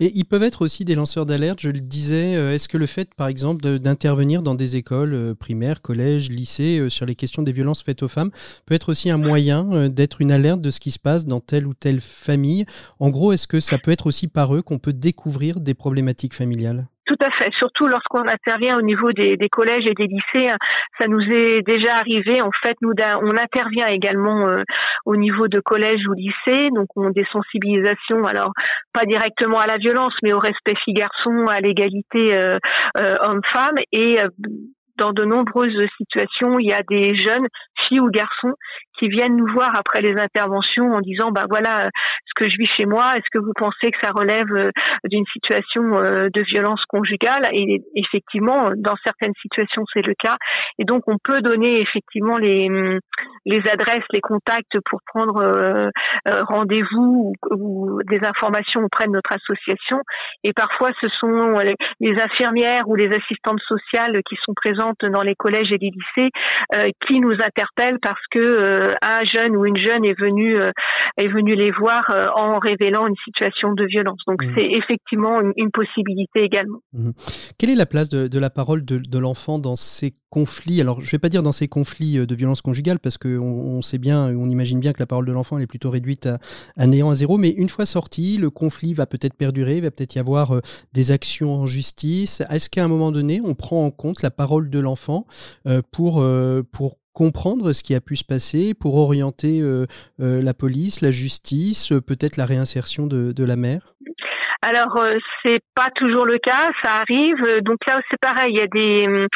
Et 0.00 0.10
ils 0.14 0.24
peuvent 0.24 0.42
être 0.42 0.62
aussi 0.62 0.84
des 0.84 0.94
lanceurs 0.94 1.26
d'alerte, 1.26 1.60
je 1.60 1.70
le 1.70 1.80
disais, 1.80 2.32
est-ce 2.54 2.68
que 2.68 2.78
le 2.78 2.86
fait 2.86 3.14
par 3.14 3.28
exemple 3.28 3.62
d'intervenir 3.78 4.42
dans 4.42 4.54
des 4.54 4.76
écoles 4.76 5.34
primaires, 5.38 5.82
collèges, 5.82 6.30
lycées 6.30 6.88
sur 6.90 7.06
les 7.06 7.14
questions 7.14 7.42
des 7.42 7.52
violences 7.52 7.82
faites 7.82 8.02
aux 8.02 8.08
femmes 8.08 8.30
peut 8.66 8.74
être 8.74 8.90
aussi 8.90 9.10
un 9.10 9.18
moyen 9.18 9.88
d'être 9.88 10.20
une 10.20 10.32
alerte 10.32 10.60
de 10.60 10.70
ce 10.70 10.80
qui 10.80 10.90
se 10.90 10.98
passe 10.98 11.26
dans 11.26 11.40
telle 11.40 11.66
ou 11.66 11.74
telle 11.74 12.00
famille 12.00 12.66
En 12.98 13.08
gros, 13.10 13.32
est-ce 13.32 13.46
que 13.46 13.60
ça 13.60 13.78
peut 13.78 13.90
être 13.90 14.06
aussi 14.06 14.28
par 14.28 14.54
eux 14.54 14.62
qu'on 14.62 14.78
peut 14.78 14.92
découvrir 14.92 15.60
des 15.60 15.74
problématiques 15.74 16.34
familiales? 16.34 16.86
Tout 17.10 17.26
à 17.26 17.30
fait. 17.32 17.50
Surtout 17.58 17.88
lorsqu'on 17.88 18.24
intervient 18.28 18.78
au 18.78 18.82
niveau 18.82 19.10
des, 19.12 19.36
collèges 19.50 19.84
et 19.84 19.94
des 19.94 20.06
lycées, 20.06 20.48
hein. 20.48 20.56
ça 20.96 21.08
nous 21.08 21.20
est 21.20 21.60
déjà 21.62 21.96
arrivé. 21.96 22.40
En 22.40 22.52
fait, 22.62 22.76
nous 22.82 22.92
on 23.22 23.36
intervient 23.36 23.88
également 23.88 24.46
euh, 24.46 24.62
au 25.04 25.16
niveau 25.16 25.48
de 25.48 25.58
collèges 25.58 26.06
ou 26.08 26.12
lycées, 26.12 26.70
donc 26.72 26.86
on 26.94 27.10
des 27.10 27.26
sensibilisations. 27.32 28.24
Alors 28.26 28.52
pas 28.92 29.06
directement 29.06 29.58
à 29.58 29.66
la 29.66 29.78
violence, 29.78 30.14
mais 30.22 30.32
au 30.32 30.38
respect 30.38 30.76
filles-garçons, 30.84 31.46
à 31.48 31.60
l'égalité 31.60 32.32
euh, 32.32 32.58
euh, 33.00 33.16
hommes-femmes 33.22 33.78
et 33.90 34.18
dans 35.00 35.12
de 35.12 35.24
nombreuses 35.24 35.88
situations, 35.96 36.58
il 36.58 36.68
y 36.68 36.72
a 36.72 36.82
des 36.88 37.16
jeunes 37.16 37.48
filles 37.88 38.00
ou 38.00 38.10
garçons 38.10 38.52
qui 38.98 39.08
viennent 39.08 39.36
nous 39.36 39.46
voir 39.46 39.70
après 39.74 40.02
les 40.02 40.20
interventions 40.20 40.92
en 40.92 41.00
disant 41.00 41.30
bah 41.32 41.46
voilà 41.48 41.88
ce 42.26 42.32
que 42.36 42.50
je 42.50 42.56
vis 42.58 42.68
chez 42.76 42.84
moi 42.84 43.16
est-ce 43.16 43.30
que 43.32 43.38
vous 43.38 43.54
pensez 43.56 43.90
que 43.90 43.98
ça 44.02 44.12
relève 44.12 44.52
euh, 44.52 44.70
d'une 45.04 45.24
situation 45.32 45.96
euh, 45.96 46.28
de 46.32 46.42
violence 46.42 46.84
conjugale? 46.86 47.48
Et 47.52 47.82
effectivement 47.96 48.70
dans 48.76 48.96
certaines 49.02 49.32
situations 49.40 49.84
c'est 49.94 50.02
le 50.06 50.14
cas. 50.14 50.36
Et 50.78 50.84
donc 50.84 51.04
on 51.06 51.16
peut 51.22 51.40
donner 51.40 51.80
effectivement 51.80 52.36
les 52.36 52.68
les 53.46 53.62
adresses 53.70 54.04
les 54.12 54.20
contacts 54.20 54.78
pour 54.88 55.00
prendre 55.06 55.42
euh, 55.42 55.90
rendez-vous 56.48 57.32
ou, 57.50 58.00
des 58.08 58.20
informations 58.24 58.82
auprès 58.82 59.06
de 59.06 59.12
notre 59.12 59.32
association 59.32 59.98
et 60.44 60.52
parfois 60.52 60.90
ce 61.00 61.08
sont 61.08 61.54
les 62.00 62.20
infirmières 62.20 62.88
ou 62.88 62.94
les 62.94 63.08
assistantes 63.08 63.60
sociales 63.66 64.20
qui 64.28 64.36
sont 64.44 64.54
présentes 64.54 65.04
dans 65.04 65.22
les 65.22 65.34
collèges 65.34 65.72
et 65.72 65.78
les 65.78 65.90
lycées 65.90 66.30
qui 67.06 67.20
nous 67.20 67.32
interpellent 67.32 67.98
parce 68.02 68.20
que 68.30 68.90
un 69.02 69.24
jeune 69.24 69.56
ou 69.56 69.66
une 69.66 69.76
jeune 69.76 70.04
est 70.04 70.18
venu 70.18 70.60
euh, 70.60 70.70
est 71.16 71.28
venu 71.28 71.54
les 71.54 71.70
voir 71.70 72.04
euh, 72.10 72.24
en 72.34 72.58
révélant 72.58 73.06
une 73.06 73.16
situation 73.24 73.72
de 73.72 73.84
violence. 73.84 74.20
Donc 74.26 74.42
mmh. 74.42 74.52
c'est 74.54 74.66
effectivement 74.66 75.40
une, 75.40 75.70
possibilité 75.70 76.42
également. 76.42 76.80
Mmh. 76.92 77.10
Quelle 77.58 77.70
est 77.70 77.76
la 77.76 77.86
place 77.86 78.08
de, 78.08 78.38
la 78.38 78.50
parole 78.50 78.84
de, 78.84 79.18
l'enfant 79.18 79.58
dans 79.58 79.76
ces 79.76 80.12
conflits 80.30 80.80
Alors 80.80 81.00
je 81.00 81.06
ne 81.06 81.10
vais 81.10 81.18
pas 81.18 81.28
dire 81.28 81.42
dans 81.42 81.52
ces 81.52 81.68
conflits 81.68 82.18
euh, 82.18 82.26
de 82.26 82.34
violence 82.34 82.62
conjugale 82.62 82.98
parce 82.98 83.18
qu'on 83.18 83.38
on 83.38 83.82
sait 83.82 83.98
bien, 83.98 84.28
on 84.28 84.48
imagine 84.48 84.80
bien 84.80 84.92
que 84.92 85.00
la 85.00 85.06
parole 85.06 85.26
de 85.26 85.32
l'enfant 85.32 85.58
est 85.58 85.66
plutôt 85.66 85.90
réduite 85.90 86.28
à, 86.76 86.86
néant, 86.86 87.10
à 87.10 87.14
zéro. 87.14 87.38
Mais 87.38 87.50
une 87.50 87.68
fois 87.68 87.86
sorti, 87.86 88.38
le 88.38 88.50
conflit 88.50 88.94
va 88.94 89.06
peut-être 89.06 89.34
perdurer, 89.34 89.76
il 89.76 89.82
va 89.82 89.90
peut-être 89.90 90.14
y 90.14 90.18
avoir 90.18 90.60
des 90.92 91.12
actions 91.12 91.54
en 91.54 91.66
justice. 91.66 92.42
Est-ce 92.50 92.70
qu'à 92.70 92.84
un 92.84 92.88
moment 92.88 93.12
donné, 93.12 93.40
on 93.44 93.54
prend 93.54 93.84
en 93.84 93.90
compte 93.90 94.22
la 94.22 94.30
parole 94.30 94.70
de 94.70 94.78
l'enfant 94.78 95.26
pour, 95.92 96.24
pour 96.72 96.96
comprendre 97.12 97.72
ce 97.72 97.82
qui 97.82 97.94
a 97.94 98.00
pu 98.00 98.16
se 98.16 98.24
passer, 98.24 98.74
pour 98.74 98.94
orienter 98.94 99.60
euh, 99.60 99.86
euh, 100.20 100.40
la 100.40 100.54
police, 100.54 101.00
la 101.00 101.10
justice, 101.10 101.92
euh, 101.92 102.00
peut-être 102.00 102.36
la 102.36 102.46
réinsertion 102.46 103.06
de 103.06 103.44
la 103.44 103.56
mère? 103.56 103.94
Alors 104.62 105.02
c'est 105.44 105.60
pas 105.74 105.90
toujours 105.94 106.26
le 106.26 106.38
cas, 106.38 106.70
ça 106.82 106.96
arrive. 106.96 107.42
Donc 107.62 107.78
là 107.86 108.00
c'est 108.10 108.20
pareil, 108.20 108.52
il 108.54 108.58
y 108.58 108.62
a 108.62 108.66
des 108.66 109.26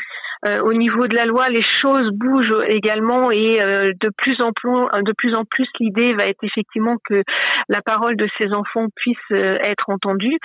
euh, 0.46 0.60
au 0.60 0.74
niveau 0.74 1.06
de 1.06 1.16
la 1.16 1.24
loi, 1.24 1.48
les 1.48 1.62
choses 1.62 2.10
bougent 2.12 2.64
également 2.68 3.30
et 3.30 3.62
euh, 3.62 3.92
de 3.98 4.10
plus 4.16 4.40
en 4.42 4.52
plus, 4.52 4.70
de 4.70 5.12
plus 5.16 5.34
en 5.34 5.44
plus, 5.44 5.66
l'idée 5.80 6.12
va 6.12 6.24
être 6.24 6.42
effectivement 6.42 6.96
que 7.08 7.22
la 7.68 7.80
parole 7.80 8.16
de 8.16 8.28
ces 8.38 8.52
enfants 8.52 8.88
puisse 8.94 9.16
euh, 9.32 9.56
être 9.62 9.88
entendue. 9.88 10.38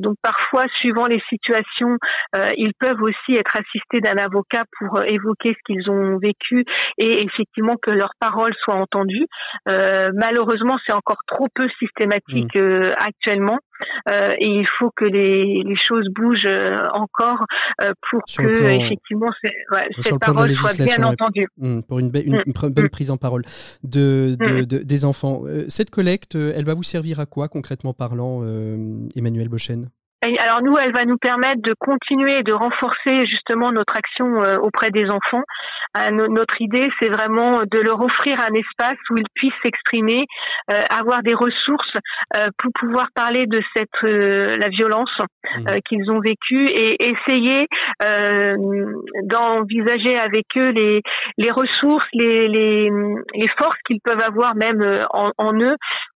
donc 0.00 0.16
parfois, 0.22 0.64
suivant 0.80 1.06
les 1.06 1.22
situations, 1.28 1.96
ils 2.56 2.72
peuvent 2.78 3.02
aussi 3.02 3.34
être 3.34 3.56
assistés 3.56 4.00
d'un 4.00 4.16
avocat 4.16 4.64
pour 4.78 5.00
évoquer 5.06 5.54
ce 5.54 5.62
qu'ils 5.66 5.90
ont 5.90 6.18
vécu 6.18 6.64
et 6.98 7.24
effectivement 7.24 7.76
que 7.80 7.90
leur 7.90 8.10
parole 8.20 8.54
soit 8.62 8.74
entendue. 8.74 9.26
malheureusement, 9.66 10.78
c'est 10.86 10.92
encore 10.92 11.22
trop 11.26 11.46
peu 11.54 11.68
systématique 11.78 12.54
mmh. 12.56 12.90
actuellement. 12.96 13.58
Euh, 14.10 14.30
et 14.38 14.46
il 14.46 14.66
faut 14.78 14.90
que 14.94 15.04
les, 15.04 15.62
les 15.64 15.76
choses 15.76 16.08
bougent 16.14 16.44
euh, 16.46 16.76
encore 16.92 17.46
euh, 17.82 17.92
pour 18.10 18.22
que 18.36 18.70
effectivement 18.70 19.30
ouais, 19.72 19.88
cette 20.00 20.18
parole 20.18 20.54
soit 20.54 20.76
bien 20.76 21.02
entendue. 21.02 21.46
Mmh, 21.58 21.80
pour 21.82 21.98
une, 21.98 22.10
une, 22.14 22.36
mmh. 22.46 22.68
bonne 22.70 22.84
mmh. 22.84 22.88
prise 22.90 23.10
en 23.10 23.16
parole 23.16 23.42
de, 23.82 24.36
de, 24.38 24.64
de 24.64 24.78
des 24.78 25.04
enfants. 25.04 25.42
cette 25.68 25.90
collecte, 25.90 26.34
elle 26.34 26.64
va 26.64 26.74
vous 26.74 26.82
servir 26.82 27.20
à 27.20 27.26
quoi 27.26 27.48
concrètement 27.48 27.94
parlant, 27.94 28.42
Emmanuel 29.16 29.48
Bochen? 29.48 29.88
Alors 30.38 30.62
nous, 30.62 30.76
elle 30.78 30.92
va 30.92 31.04
nous 31.04 31.18
permettre 31.18 31.62
de 31.62 31.74
continuer 31.78 32.38
et 32.38 32.42
de 32.42 32.52
renforcer 32.52 33.26
justement 33.26 33.72
notre 33.72 33.96
action 33.96 34.38
auprès 34.62 34.90
des 34.90 35.06
enfants. 35.06 35.42
notre 36.10 36.60
idée, 36.60 36.88
c'est 37.00 37.08
vraiment 37.08 37.62
de 37.70 37.78
leur 37.80 38.00
offrir 38.00 38.40
un 38.42 38.54
espace 38.54 38.98
où 39.10 39.16
ils 39.18 39.28
puissent 39.34 39.52
s'exprimer, 39.62 40.24
avoir 40.90 41.22
des 41.22 41.34
ressources 41.34 41.92
pour 42.58 42.70
pouvoir 42.78 43.08
parler 43.14 43.46
de 43.46 43.60
cette 43.76 44.02
la 44.02 44.68
violence 44.68 45.12
mmh. 45.56 45.80
qu'ils 45.88 46.10
ont 46.10 46.20
vécue 46.20 46.66
et 46.68 46.96
essayer 47.10 47.66
d'envisager 49.24 50.18
avec 50.18 50.46
eux 50.56 50.70
les 50.70 51.02
les 51.38 51.50
ressources, 51.50 52.06
les 52.12 52.48
les, 52.48 52.90
les 53.34 53.48
forces 53.58 53.78
qu'ils 53.86 54.00
peuvent 54.02 54.22
avoir 54.22 54.54
même 54.54 54.82
en, 55.10 55.30
en 55.38 55.52
eux 55.60 55.76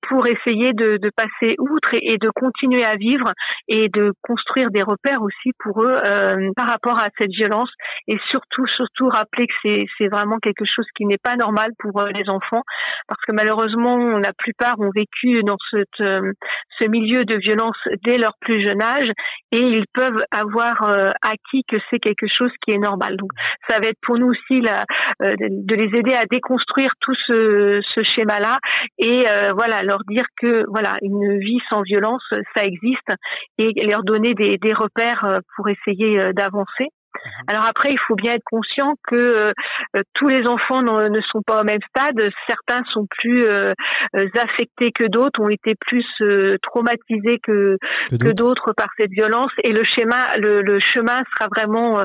pour 0.09 0.27
essayer 0.27 0.73
de, 0.73 0.97
de 0.97 1.11
passer 1.17 1.55
outre 1.59 1.91
et, 1.95 2.19
de 2.19 2.31
continuer 2.31 2.85
à 2.85 2.97
vivre 2.97 3.33
et 3.69 3.89
de 3.89 4.13
construire 4.23 4.71
des 4.71 4.83
repères 4.83 5.23
aussi 5.23 5.53
pour 5.59 5.83
eux 5.83 5.97
euh, 6.05 6.51
par 6.57 6.69
rapport 6.69 6.99
à 6.99 7.09
cette 7.19 7.31
violence. 7.31 7.71
Et 8.09 8.17
surtout 8.31 8.67
surtout 8.67 9.09
rappeler 9.09 9.47
que 9.47 9.55
c'est 9.63 9.87
c'est 9.99 10.09
vraiment 10.09 10.39
quelque 10.39 10.65
chose 10.65 10.87
qui 10.97 11.07
n'est 11.07 11.19
pas 11.19 11.37
normal 11.37 11.71
pour 11.79 12.01
euh, 12.01 12.09
les 12.11 12.29
enfants 12.29 12.63
parce 13.09 13.21
que 13.27 13.33
malheureusement 13.33 14.19
la 14.19 14.33
plupart 14.33 14.79
ont 14.79 14.91
vécu 14.95 15.43
dans 15.43 15.57
cette, 15.71 16.01
euh, 16.01 16.33
ce 16.79 16.89
milieu 16.89 17.25
de 17.25 17.37
violence 17.37 17.77
dès 18.05 18.19
leur 18.19 18.35
plus 18.41 18.65
jeune 18.67 18.83
âge 18.83 19.11
et 19.53 19.61
ils 19.61 19.87
peuvent 19.93 20.23
avoir 20.31 20.89
euh, 20.89 21.11
acquis 21.23 21.63
que 21.69 21.77
c'est 21.91 21.99
quelque 21.99 22.27
chose 22.27 22.51
qui 22.65 22.73
est 22.73 22.79
normal. 22.79 23.17
Donc 23.17 23.31
ça 23.69 23.79
va 23.79 23.89
être 23.89 24.01
pour 24.03 24.19
nous 24.19 24.29
aussi 24.29 24.61
la, 24.61 24.85
de 25.21 25.75
les 25.75 25.99
aider 25.99 26.15
à 26.15 26.27
déconstruire 26.27 26.91
tout 27.01 27.15
ce, 27.27 27.81
ce 27.95 28.03
schéma 28.03 28.41
là 28.41 28.59
et 28.99 29.25
voilà 29.57 29.83
dire 30.05 30.27
que 30.41 30.65
voilà 30.69 30.99
une 31.03 31.39
vie 31.39 31.61
sans 31.69 31.83
violence 31.83 32.25
ça 32.55 32.65
existe 32.65 33.13
et 33.59 33.73
leur 33.87 34.03
donner 34.03 34.35
des, 34.35 34.59
des 34.59 34.73
repères 34.73 35.25
euh, 35.25 35.39
pour 35.57 35.69
essayer 35.69 36.19
euh, 36.19 36.33
d'avancer. 36.33 36.89
Mhm. 37.25 37.45
Alors 37.49 37.65
après, 37.65 37.91
il 37.91 37.99
faut 38.07 38.15
bien 38.15 38.35
être 38.35 38.45
conscient 38.45 38.95
que 39.07 39.17
euh, 39.17 40.03
tous 40.15 40.29
les 40.29 40.47
enfants 40.47 40.83
ne 40.83 41.21
sont 41.33 41.43
pas 41.43 41.61
au 41.61 41.65
même 41.65 41.81
stade. 41.91 42.31
Certains 42.47 42.83
sont 42.93 43.07
plus 43.19 43.47
euh, 43.47 43.73
affectés 44.15 44.93
que 44.93 45.05
d'autres, 45.05 45.41
ont 45.41 45.49
été 45.49 45.75
plus 45.81 46.07
euh, 46.21 46.57
traumatisés 46.63 47.39
que 47.43 47.77
que 48.11 48.33
d'autres 48.33 48.73
par 48.77 48.89
cette 48.99 49.11
violence. 49.11 49.51
Et 49.65 49.73
le 49.73 49.83
schéma, 49.85 50.29
le, 50.39 50.63
le 50.63 50.79
chemin 50.81 51.23
sera 51.35 51.49
vraiment 51.49 51.99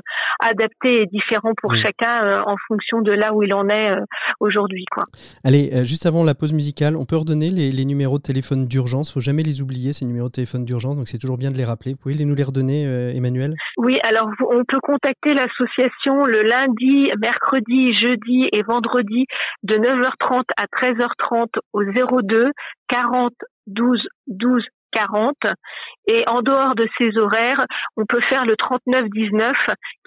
adapté 0.44 1.04
et 1.04 1.06
différent 1.06 1.54
pour 1.62 1.74
chacun 1.76 2.42
en 2.46 2.56
fonction 2.68 3.02
de 3.02 3.12
là 3.12 3.34
où 3.34 3.44
il 3.44 3.54
en 3.54 3.70
est 3.70 3.96
aujourd'hui. 4.40 4.86
Quoi. 4.92 5.04
Allez, 5.44 5.86
juste 5.86 6.06
avant 6.06 6.24
la 6.24 6.34
pause 6.34 6.54
musicale, 6.54 6.96
on 6.96 7.06
peut 7.06 7.18
redonner 7.18 7.50
les, 7.50 7.72
les 7.72 7.86
numéros 7.86 8.18
de 8.18 8.24
téléphone 8.24 8.68
d'urgence. 8.68 9.14
Faut 9.14 9.22
jamais 9.22 9.44
les 9.44 9.62
oublier 9.62 9.94
ces 9.94 10.06
numéros 10.06 10.28
de 10.28 10.34
téléphone 10.34 10.66
d'urgence. 10.66 10.96
Donc 10.96 11.08
c'est 11.08 11.18
toujours 11.18 11.38
bien 11.38 11.52
de 11.52 11.58
les 11.58 11.66
rappeler. 11.66 11.92
Vous 11.94 11.98
pouvez 11.98 12.16
les 12.16 12.26
nous 12.26 12.36
les 12.36 12.44
redonner, 12.44 12.84
Emmanuel? 13.16 13.56
Oui, 13.78 14.00
alors 14.04 14.30
on 14.50 14.64
peut 14.66 14.80
contacter 15.02 15.34
l'association 15.34 16.24
le 16.26 16.44
lundi, 16.44 17.12
mercredi, 17.22 17.94
jeudi 17.98 18.50
et 18.52 18.62
vendredi 18.64 19.26
de 19.64 19.76
9h30 19.76 20.44
à 20.58 20.66
13h30 20.66 21.48
au 21.74 21.84
02 21.84 22.52
40 22.88 23.34
12 23.68 24.08
12 24.28 24.64
40 24.94 25.36
et 26.08 26.24
en 26.28 26.42
dehors 26.42 26.76
de 26.76 26.86
ces 26.98 27.18
horaires, 27.18 27.64
on 27.96 28.06
peut 28.06 28.20
faire 28.30 28.46
le 28.46 28.56
39 28.58 29.06
19 29.10 29.56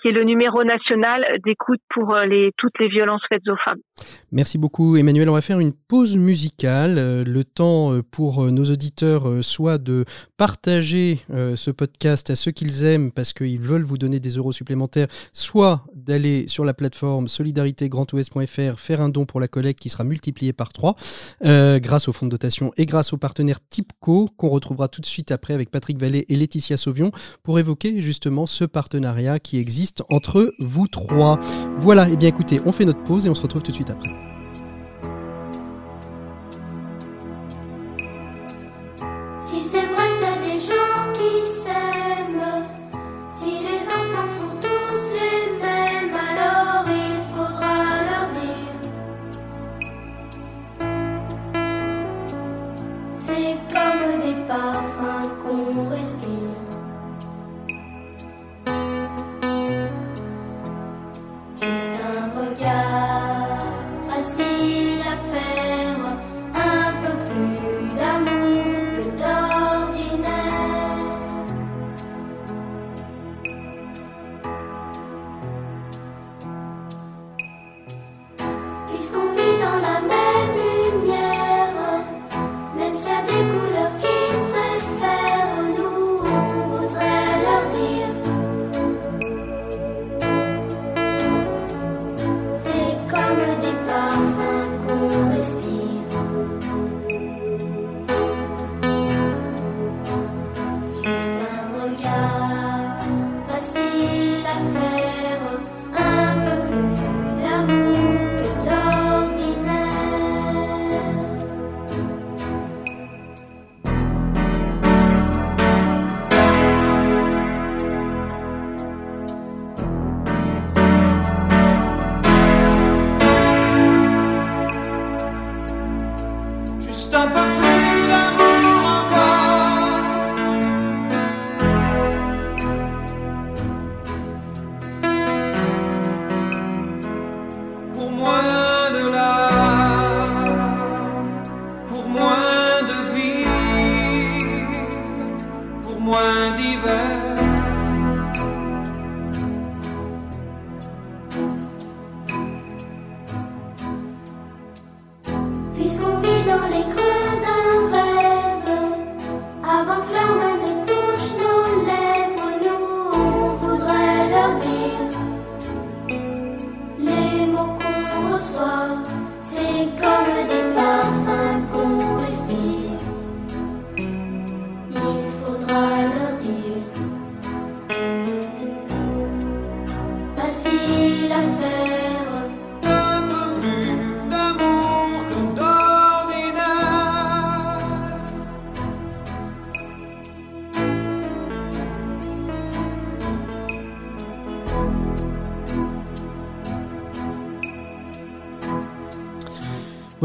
qui 0.05 0.09
est 0.09 0.13
le 0.13 0.25
numéro 0.25 0.63
national 0.65 1.25
d'écoute 1.47 1.81
pour 1.89 2.15
les, 2.17 2.51
toutes 2.59 2.79
les 2.79 2.89
violences 2.89 3.23
faites 3.33 3.49
aux 3.49 3.57
femmes. 3.65 3.81
Merci 4.33 4.59
beaucoup 4.59 4.97
Emmanuel. 4.97 5.31
On 5.31 5.33
va 5.35 5.41
faire 5.41 5.61
une 5.61 5.73
pause 5.73 6.19
musicale. 6.19 7.23
Le 7.23 7.45
temps 7.45 7.93
pour 8.11 8.45
nos 8.53 8.65
auditeurs 8.65 9.43
soit 9.43 9.79
de 9.79 10.05
partager 10.37 11.21
ce 11.31 11.71
podcast 11.71 12.29
à 12.29 12.37
ceux 12.37 12.51
qu'ils 12.51 12.85
aiment 12.85 13.13
parce 13.13 13.33
qu'ils 13.33 13.61
veulent 13.61 13.85
vous 13.85 13.97
donner 13.97 14.21
des 14.21 14.31
euros 14.31 14.53
supplémentaires, 14.53 15.07
soit 15.33 15.85
d'aller 15.95 16.49
sur 16.49 16.65
la 16.65 16.75
plateforme 16.75 17.29
solidaritégrandouest.fr, 17.29 18.79
faire 18.79 19.01
un 19.01 19.09
don 19.09 19.25
pour 19.25 19.41
la 19.41 19.49
collecte 19.49 19.81
qui 19.81 19.89
sera 19.89 20.05
multiplié 20.05 20.53
par 20.53 20.73
3 20.73 20.97
euh, 21.45 21.79
grâce 21.79 22.09
au 22.09 22.13
fonds 22.13 22.27
de 22.27 22.31
dotation 22.31 22.73
et 22.77 22.85
grâce 22.85 23.13
au 23.13 23.17
partenaire 23.17 23.59
TIPCO 23.71 24.29
qu'on 24.37 24.49
retrouvera 24.49 24.89
tout 24.89 25.01
de 25.01 25.07
suite 25.07 25.31
après 25.31 25.55
avec 25.55 25.71
Patrick 25.71 25.99
Vallée 25.99 26.27
et 26.29 26.37
Laetitia 26.37 26.77
Sauvion 26.77 27.11
pour 27.43 27.59
évoquer 27.59 28.01
justement 28.03 28.47
ce 28.47 28.65
partenariat 28.65 29.39
qui 29.39 29.59
existe 29.59 29.94
entre 30.11 30.55
vous 30.59 30.89
trois. 30.89 31.39
Voilà, 31.79 32.09
et 32.09 32.13
eh 32.13 32.17
bien 32.17 32.29
écoutez, 32.29 32.61
on 32.65 32.73
fait 32.73 32.85
notre 32.85 33.03
pause 33.05 33.27
et 33.27 33.31
on 33.31 33.35
se 33.35 33.43
retrouve 33.43 33.63
tout 33.63 33.71
de 33.71 33.77
suite 33.77 33.91
après. 33.91 34.34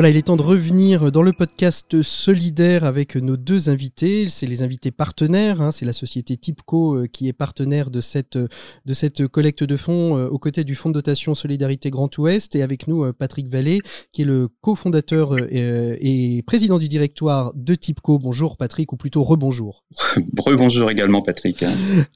Voilà, 0.10 0.18
il 0.18 0.22
est 0.22 0.24
temps 0.24 0.38
de 0.38 0.42
revenir 0.42 1.12
dans 1.12 1.22
le 1.22 1.34
podcast 1.34 2.02
solidaire 2.02 2.84
avec 2.84 3.16
nos 3.16 3.38
deux 3.38 3.70
invités. 3.70 4.28
C'est 4.28 4.48
les 4.48 4.64
invités 4.64 4.90
partenaires. 4.90 5.62
Hein. 5.62 5.72
c'est 5.72 5.86
la 5.86 5.94
société 5.94 6.36
Tipco 6.36 6.96
euh, 6.96 7.06
qui 7.06 7.28
est 7.28 7.34
partenaire 7.34 7.92
de 7.92 8.02
cette, 8.02 8.36
de 8.36 8.94
cette 8.96 9.28
collecte 9.28 9.64
de 9.64 9.78
fonds 9.78 10.18
euh, 10.18 10.28
aux 10.28 10.40
côtés 10.40 10.64
du 10.64 10.74
Fonds 10.74 10.90
de 10.90 10.96
dotation 10.96 11.36
Solidarité 11.36 11.92
Grand 11.92 12.18
Ouest. 12.18 12.56
Et 12.56 12.64
avec 12.64 12.88
nous, 12.88 13.04
euh, 13.04 13.14
Patrick 13.14 13.50
Vallée, 13.50 13.82
qui 14.12 14.24
est 14.24 14.26
le 14.26 14.48
cofondateur 14.62 15.36
et 15.52 16.44
président 16.48 16.80
du 16.80 16.88
directoire 16.88 17.54
de 17.54 17.76
Tipco. 17.76 18.18
Bonjour 18.18 18.58
Patrick, 18.58 18.92
ou 18.92 18.98
plutôt 18.98 19.24
rebonjour. 19.24 19.84
Rebonjour 20.40 20.90
également 20.90 21.22
Patrick. 21.22 21.64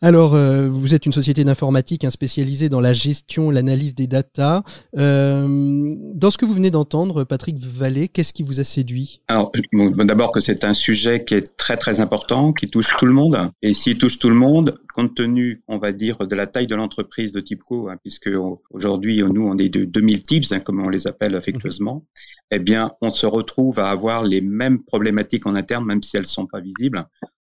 Alors, 0.01 0.36
vous 0.36 0.95
êtes 0.95 1.06
une 1.06 1.12
société 1.12 1.43
d'informatique 1.43 2.06
hein, 2.06 2.10
spécialisée 2.10 2.69
dans 2.69 2.82
la 2.82 2.93
gestion, 2.93 3.51
l'analyse 3.51 3.93
des 3.93 4.08
datas. 4.08 4.63
dans 4.93 6.29
ce 6.32 6.38
que 6.39 6.45
vous 6.45 6.53
venez 6.53 6.71
d'entendre, 6.71 7.23
Patrick 7.23 7.60
Vallée, 7.60 7.83
qu'est-ce 8.12 8.34
qui 8.34 8.43
vous 8.43 8.60
a 8.60 8.63
séduit? 8.63 9.22
Alors, 9.28 9.52
d'abord 9.74 10.32
que 10.32 10.39
c'est 10.39 10.63
un 10.63 10.74
sujet 10.74 11.24
qui 11.24 11.36
est 11.36 11.58
très 11.58 11.78
très 11.78 12.00
important, 12.00 12.54
qui 12.54 12.69
touche 12.69 12.96
tout 12.98 13.06
le 13.06 13.13
monde. 13.13 13.52
Et 13.62 13.74
s'il 13.74 13.98
touche 13.98 14.19
tout 14.19 14.30
le 14.30 14.36
monde, 14.36 14.80
compte 14.93 15.15
tenu, 15.15 15.63
on 15.67 15.78
va 15.78 15.91
dire, 15.91 16.26
de 16.28 16.36
la 16.36 16.48
taille 16.48 16.67
de 16.67 16.76
l'entreprise 16.76 17.32
de 17.32 17.41
Tipco, 17.41 17.89
hein, 17.89 17.98
puisque 18.02 18.30
aujourd'hui 18.69 19.24
nous 19.24 19.43
on 19.43 19.58
est 19.58 19.69
de 19.69 19.86
2000 19.86 20.24
tips, 20.24 20.52
hein, 20.52 20.60
comme 20.60 20.82
on 20.86 20.89
les 20.89 21.08
appelle 21.08 21.36
affectueusement, 21.36 22.06
eh 22.52 22.60
bien, 22.60 22.91
on 23.02 23.10
se 23.10 23.26
retrouve 23.26 23.80
à 23.80 23.89
avoir 23.89 24.24
les 24.24 24.41
mêmes 24.41 24.84
problématiques 24.84 25.46
en 25.46 25.56
interne, 25.56 25.86
même 25.86 26.04
si 26.04 26.17
elles 26.17 26.26
sont 26.26 26.48
pas 26.48 26.60
visibles. 26.60 27.06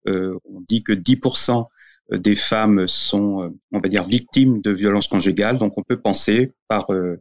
Euh, 0.09 0.37
on 0.45 0.61
dit 0.69 0.83
que 0.83 0.93
10% 0.93 1.67
des 2.13 2.35
femmes 2.35 2.89
sont, 2.89 3.43
euh, 3.43 3.49
on 3.73 3.79
va 3.79 3.89
dire, 3.89 4.05
victimes 4.05 4.61
de 4.61 4.71
violences 4.71 5.09
conjugales. 5.09 5.59
Donc, 5.59 5.79
on 5.79 5.83
peut 5.83 6.01
penser 6.01 6.53
par 6.69 6.87
euh 6.91 7.17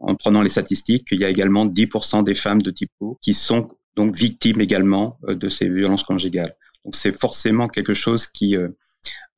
en 0.00 0.14
prenant 0.14 0.42
les 0.42 0.48
statistiques, 0.48 1.08
il 1.10 1.20
y 1.20 1.24
a 1.24 1.28
également 1.28 1.66
10% 1.66 2.24
des 2.24 2.34
femmes 2.34 2.62
de 2.62 2.70
type 2.70 2.90
O 3.00 3.18
qui 3.20 3.34
sont 3.34 3.68
donc 3.96 4.14
victimes 4.14 4.60
également 4.60 5.18
euh, 5.28 5.34
de 5.34 5.48
ces 5.48 5.68
violences 5.68 6.02
conjugales. 6.02 6.54
Donc 6.84 6.94
c'est 6.94 7.16
forcément 7.18 7.68
quelque 7.68 7.94
chose 7.94 8.26
qui 8.26 8.56
euh, 8.56 8.68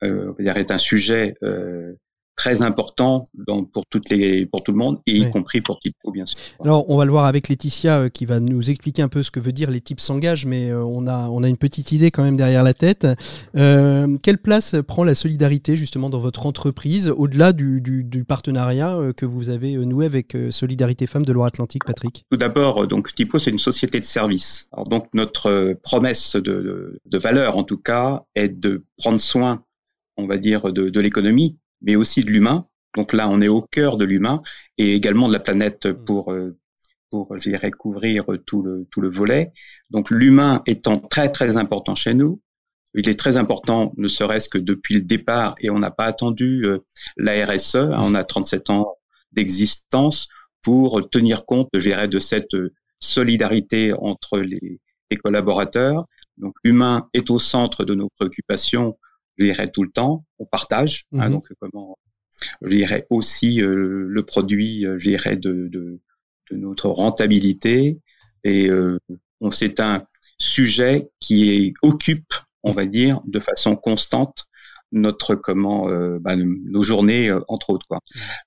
euh, 0.04 0.34
est 0.38 0.70
un 0.70 0.78
sujet 0.78 1.34
euh, 1.42 1.94
très 2.38 2.62
important 2.62 3.24
pour 3.72 3.84
toutes 3.90 4.08
les 4.10 4.46
pour 4.46 4.62
tout 4.62 4.70
le 4.70 4.78
monde 4.78 4.98
et 5.06 5.18
y 5.18 5.28
compris 5.28 5.60
pour 5.60 5.80
Tipco 5.80 6.12
bien 6.12 6.24
sûr. 6.24 6.38
Alors 6.60 6.88
on 6.88 6.96
va 6.96 7.04
le 7.04 7.10
voir 7.10 7.26
avec 7.26 7.48
Laetitia 7.48 7.98
euh, 7.98 8.08
qui 8.08 8.24
va 8.24 8.38
nous 8.38 8.70
expliquer 8.70 9.02
un 9.02 9.08
peu 9.08 9.24
ce 9.24 9.30
que 9.30 9.40
veut 9.40 9.52
dire 9.52 9.70
les 9.70 9.80
types 9.80 10.00
s'engagent 10.00 10.46
mais 10.46 10.70
euh, 10.70 10.82
on 10.84 11.08
a 11.08 11.28
on 11.28 11.42
a 11.42 11.48
une 11.48 11.56
petite 11.56 11.90
idée 11.90 12.10
quand 12.12 12.22
même 12.22 12.36
derrière 12.36 12.62
la 12.62 12.74
tête. 12.74 13.06
Euh, 13.56 14.16
quelle 14.22 14.38
place 14.38 14.76
prend 14.86 15.02
la 15.02 15.16
solidarité 15.16 15.76
justement 15.76 16.08
dans 16.10 16.20
votre 16.20 16.46
entreprise 16.46 17.10
au-delà 17.10 17.52
du, 17.52 17.80
du, 17.80 18.24
partenariat 18.24 18.98
que 19.16 19.26
vous 19.26 19.50
avez 19.50 19.76
noué 19.76 20.06
avec 20.06 20.36
Solidarité 20.50 21.06
Femmes 21.06 21.24
de 21.24 21.32
Loire-Atlantique 21.32 21.84
Patrick? 21.84 22.24
Tout 22.30 22.36
d'abord 22.36 22.86
donc 22.86 23.12
Tipco 23.14 23.40
c'est 23.40 23.50
une 23.50 23.58
société 23.58 23.98
de 23.98 24.04
service. 24.04 24.68
Alors 24.72 24.84
donc 24.84 25.08
notre 25.12 25.76
promesse 25.82 26.36
de, 26.36 27.00
de, 27.04 27.18
valeur 27.18 27.56
en 27.56 27.64
tout 27.64 27.78
cas 27.78 28.22
est 28.36 28.48
de 28.48 28.84
prendre 28.96 29.18
soin 29.18 29.64
on 30.16 30.26
va 30.26 30.38
dire 30.38 30.72
de, 30.72 30.88
de 30.88 31.00
l'économie 31.00 31.58
mais 31.82 31.96
aussi 31.96 32.24
de 32.24 32.30
l'humain. 32.30 32.66
Donc 32.96 33.12
là, 33.12 33.28
on 33.28 33.40
est 33.40 33.48
au 33.48 33.62
cœur 33.62 33.96
de 33.96 34.04
l'humain 34.04 34.42
et 34.76 34.94
également 34.94 35.28
de 35.28 35.32
la 35.32 35.40
planète 35.40 35.86
mmh. 35.86 36.04
pour 36.04 36.32
pour, 37.10 37.36
j'irais 37.38 37.70
couvrir 37.70 38.26
tout 38.46 38.62
le, 38.62 38.86
tout 38.90 39.00
le 39.00 39.08
volet. 39.08 39.52
Donc 39.90 40.10
l'humain 40.10 40.62
étant 40.66 40.98
très 40.98 41.30
très 41.30 41.56
important 41.56 41.94
chez 41.94 42.14
nous, 42.14 42.40
il 42.94 43.08
est 43.08 43.18
très 43.18 43.36
important, 43.36 43.92
ne 43.96 44.08
serait-ce 44.08 44.48
que 44.48 44.58
depuis 44.58 44.94
le 44.94 45.02
départ, 45.02 45.54
et 45.60 45.70
on 45.70 45.78
n'a 45.78 45.90
pas 45.90 46.06
attendu 46.06 46.64
euh, 46.64 46.78
la 47.16 47.44
RSE, 47.44 47.76
hein, 47.76 47.90
on 47.98 48.14
a 48.14 48.24
37 48.24 48.70
ans 48.70 48.96
d'existence 49.32 50.28
pour 50.62 51.08
tenir 51.10 51.44
compte, 51.44 51.68
je 51.74 52.06
de 52.06 52.18
cette 52.18 52.56
solidarité 52.98 53.92
entre 53.92 54.38
les, 54.38 54.80
les, 55.10 55.16
collaborateurs. 55.16 56.06
Donc 56.38 56.54
l'humain 56.64 57.08
est 57.14 57.30
au 57.30 57.38
centre 57.38 57.84
de 57.84 57.94
nos 57.94 58.08
préoccupations, 58.16 58.96
je 59.38 59.44
dirais 59.44 59.70
tout 59.70 59.82
le 59.82 59.90
temps, 59.90 60.24
on 60.38 60.44
partage, 60.44 61.06
hein, 61.12 61.28
mmh 61.28 61.32
donc 61.32 61.48
comment, 61.60 61.96
je 62.62 62.76
dirais 62.76 63.06
aussi 63.10 63.60
euh, 63.60 64.06
le 64.08 64.22
produit, 64.24 64.86
euh, 64.86 64.98
je 64.98 65.10
dirais 65.10 65.36
de, 65.36 65.68
de, 65.68 66.00
de 66.50 66.56
notre 66.56 66.88
rentabilité. 66.88 67.98
Et 68.44 68.68
euh, 68.68 68.98
c'est 69.50 69.80
un 69.80 70.06
sujet 70.38 71.08
qui 71.20 71.74
occupe, 71.82 72.32
on 72.62 72.72
va 72.72 72.86
dire, 72.86 73.20
de 73.26 73.40
façon 73.40 73.76
constante 73.76 74.44
notre 74.90 75.34
comment 75.34 75.90
euh, 75.90 76.18
bah, 76.18 76.34
nos 76.36 76.82
journées 76.82 77.30
entre 77.48 77.70
autres 77.70 77.86
quoi. 77.86 77.98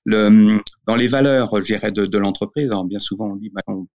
Le, 0.04 0.58
dans 0.88 0.96
les 0.96 1.06
valeurs, 1.06 1.54
je 1.56 1.64
dirais 1.64 1.92
de, 1.92 2.04
de 2.04 2.18
l'entreprise, 2.18 2.70
bien 2.86 2.98
souvent 2.98 3.30
on 3.30 3.36
dit 3.36 3.50
bah, 3.50 3.60
on, 3.68 3.86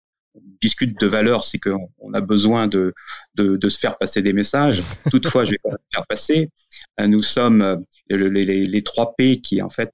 discute 0.61 0.99
de 1.01 1.07
valeurs, 1.07 1.45
c'est 1.45 1.59
qu'on 1.59 1.91
on 1.99 2.15
a 2.15 2.21
besoin 2.21 2.67
de, 2.67 2.95
de, 3.35 3.57
de, 3.57 3.69
se 3.69 3.79
faire 3.79 3.99
passer 3.99 4.23
des 4.23 4.33
messages. 4.33 4.83
Toutefois, 5.11 5.45
je 5.45 5.53
vais 5.53 5.61
pas 5.63 5.77
faire 5.93 6.07
passer. 6.07 6.51
Nous 6.99 7.23
sommes 7.23 7.85
les, 8.09 8.29
les, 8.31 8.65
les, 8.65 8.83
trois 8.83 9.15
P 9.17 9.41
qui 9.41 9.63
en 9.63 9.71
fait 9.71 9.91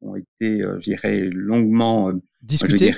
ont 0.00 0.16
été, 0.16 0.60
je 0.60 0.82
dirais, 0.82 1.20
longuement 1.32 2.12
discuté. 2.42 2.92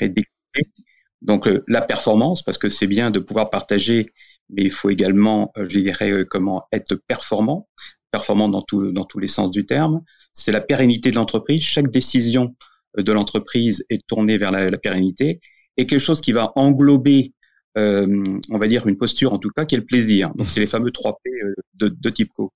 Donc 1.23 1.49
euh, 1.49 1.63
la 1.67 1.83
performance, 1.83 2.43
parce 2.43 2.59
que 2.59 2.69
c'est 2.69 2.87
bien 2.87 3.11
de 3.11 3.19
pouvoir 3.19 3.51
partager, 3.51 4.07
mais 4.51 4.63
il 4.63 4.71
faut 4.71 4.91
également, 4.91 5.53
euh, 5.57 5.67
je 5.69 5.81
dirais, 5.81 6.11
euh, 6.11 6.25
comment 6.25 6.67
être 6.73 6.95
performant, 6.95 7.69
performant 8.11 8.49
dans, 8.49 8.63
tout, 8.63 8.93
dans 8.93 9.05
tous 9.05 9.19
les 9.19 9.29
sens 9.29 9.51
du 9.51 9.67
terme. 9.67 10.03
C'est 10.33 10.53
la 10.53 10.61
pérennité 10.61 11.11
de 11.11 11.17
l'entreprise. 11.17 11.63
Chaque 11.63 11.91
décision 11.91 12.55
de 12.97 13.13
l'entreprise 13.13 13.85
est 13.91 14.07
tournée 14.07 14.39
vers 14.39 14.53
la, 14.53 14.71
pérennité 14.79 15.41
et 15.79 15.87
quelque 15.87 16.01
chose 16.01 16.21
qui 16.21 16.33
va 16.33 16.53
englober, 16.57 17.33
euh, 17.79 18.39
on 18.51 18.59
va 18.59 18.69
dire, 18.69 18.87
une 18.87 18.99
posture 18.99 19.33
en 19.33 19.39
tout 19.39 19.51
cas, 19.51 19.65
qui 19.65 19.75
est 19.75 19.79
le 19.79 19.87
plaisir. 19.87 20.31
Donc 20.35 20.49
c'est 20.49 20.61
les 20.61 20.67
fameux 20.67 20.91
3 20.91 21.19
P 21.25 21.31
de, 21.75 21.89
de 21.89 22.11
TIPCO. 22.11 22.53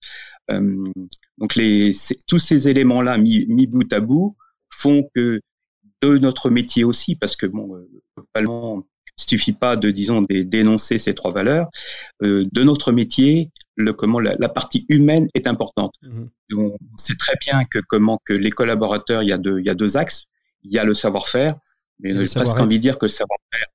Euh, 0.50 0.84
donc 1.38 1.54
les, 1.54 1.92
tous 2.26 2.38
ces 2.38 2.68
éléments-là 2.68 3.16
mis, 3.16 3.46
mis 3.48 3.66
bout 3.66 3.90
à 3.92 4.00
bout 4.00 4.36
font 4.68 5.08
que 5.14 5.40
de 6.02 6.18
notre 6.18 6.50
métier 6.50 6.84
aussi, 6.84 7.14
parce 7.16 7.36
que 7.36 7.46
bon, 7.46 7.86
globalement, 8.16 8.78
euh, 8.78 8.82
suffit 9.16 9.52
pas 9.52 9.76
de 9.76 9.90
disons 9.90 10.26
dénoncer 10.28 10.98
ces 10.98 11.14
trois 11.14 11.32
valeurs. 11.32 11.68
Euh, 12.22 12.44
de 12.50 12.62
notre 12.64 12.92
métier, 12.92 13.50
le 13.76 13.92
comment 13.92 14.18
la, 14.18 14.48
partie 14.48 14.84
humaine 14.88 15.28
est 15.34 15.46
importante. 15.46 15.94
Mmh 16.02 16.24
on 16.54 16.76
sait 16.96 17.14
très 17.14 17.36
bien 17.40 17.64
que 17.64 17.78
comment 17.78 18.18
que 18.26 18.34
les 18.34 18.50
collaborateurs, 18.50 19.22
il 19.22 19.30
y 19.30 19.32
a 19.32 19.38
deux 19.38 19.58
il 19.58 19.64
y 19.64 19.70
a 19.70 19.74
deux 19.74 19.96
axes. 19.96 20.26
Il 20.64 20.70
y 20.70 20.78
a 20.78 20.84
le 20.84 20.92
savoir-faire, 20.92 21.56
mais 22.02 22.14
j'ai 22.14 22.34
presque 22.34 22.58
envie 22.58 22.76
de 22.76 22.82
dire 22.82 22.98
que 22.98 23.06
le 23.06 23.10
savoir-faire, 23.10 23.66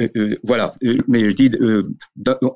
euh, 0.00 0.08
euh 0.16 0.38
voilà. 0.44 0.74
mais 1.08 1.30
je 1.30 1.34
dis 1.34 1.50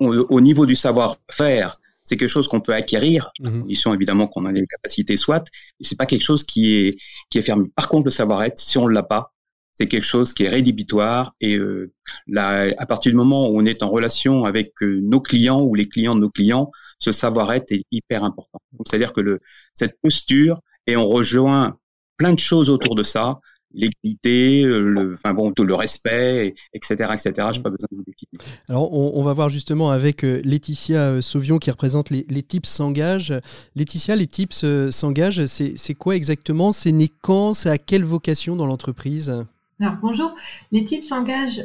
au 0.01 0.41
niveau 0.41 0.67
du 0.67 0.77
savoir-faire, 0.77 1.73
c'est 2.05 2.17
quelque 2.17 2.29
chose 2.29 2.47
qu'on 2.47 2.61
peut 2.61 2.73
acquérir, 2.73 3.33
à 3.45 3.51
mmh 3.51 3.61
condition 3.63 3.95
évidemment 3.95 4.29
qu'on 4.29 4.45
a 4.45 4.53
les 4.53 4.65
capacités 4.67 5.17
soit, 5.17 5.45
mais 5.79 5.87
c'est 5.87 5.97
pas 5.97 6.07
quelque 6.07 6.23
chose 6.23 6.45
qui 6.45 6.75
est 6.75 6.97
qui 7.31 7.39
est 7.39 7.43
fermé. 7.43 7.69
Par 7.75 7.89
contre, 7.89 8.05
le 8.05 8.11
savoir-être, 8.11 8.59
si 8.59 8.79
on 8.79 8.87
l'a 8.87 9.03
pas, 9.03 9.33
c'est 9.75 9.89
quelque 9.89 10.05
chose 10.05 10.33
qui 10.33 10.45
est 10.45 10.49
rédhibitoire 10.49 11.35
et 11.41 11.57
euh, 11.57 11.93
là, 12.27 12.73
à 12.79 12.87
partir 12.87 13.13
du 13.13 13.17
moment 13.17 13.49
où 13.49 13.61
on 13.61 13.65
est 13.67 13.83
en 13.83 13.91
relation 13.91 14.45
avec 14.45 14.73
euh, 14.83 15.01
nos 15.03 15.21
clients 15.21 15.61
ou 15.61 15.75
les 15.75 15.89
clients 15.89 16.15
de 16.15 16.21
nos 16.21 16.31
clients, 16.31 16.71
ce 16.99 17.13
savoir-être 17.13 17.73
est 17.73 17.85
hyper 17.91 18.25
important. 18.25 18.59
c'est-à-dire 18.87 19.13
que 19.13 19.21
le, 19.21 19.41
cette 19.75 20.01
posture 20.01 20.61
et 20.87 20.97
on 20.97 21.07
rejoint 21.07 21.79
plein 22.17 22.33
de 22.33 22.39
choses 22.39 22.71
autour 22.71 22.95
de 22.95 23.03
ça, 23.03 23.41
l'égalité, 23.73 24.63
euh, 24.65 24.81
le, 24.81 25.75
respect, 25.75 26.55
etc., 26.73 27.11
etc. 27.13 27.49
Je 27.53 27.59
n'ai 27.59 27.63
pas 27.63 27.71
besoin 27.71 27.89
de 27.91 27.97
vous 27.97 28.05
décrire. 28.07 28.29
Alors, 28.69 28.93
on, 28.93 29.23
va 29.23 29.33
voir 29.33 29.49
justement 29.49 29.91
avec 29.91 30.25
euh, 30.25 30.41
Laetitia 30.45 31.11
euh, 31.11 31.21
Sauvion 31.21 31.59
qui 31.59 31.71
représente 31.71 32.11
les, 32.11 32.27
les 32.29 32.43
TIPS 32.43 32.69
s'engagent. 32.69 33.35
Laetitia, 33.75 34.17
les 34.17 34.27
TIPS 34.27 34.91
s'engagent, 34.91 35.45
c'est 35.45 35.95
quoi 35.95 36.17
exactement? 36.17 36.73
C'est 36.73 36.93
né 36.93 37.09
quand? 37.23 37.53
C'est 37.53 37.71
à 37.71 37.79
quelle 37.79 38.05
vocation 38.05 38.57
dans 38.57 38.67
l'entreprise? 38.67 39.47
Alors 39.79 39.97
bonjour, 40.01 40.35
les 40.73 40.87
types 40.87 41.05
s'engagent. 41.05 41.63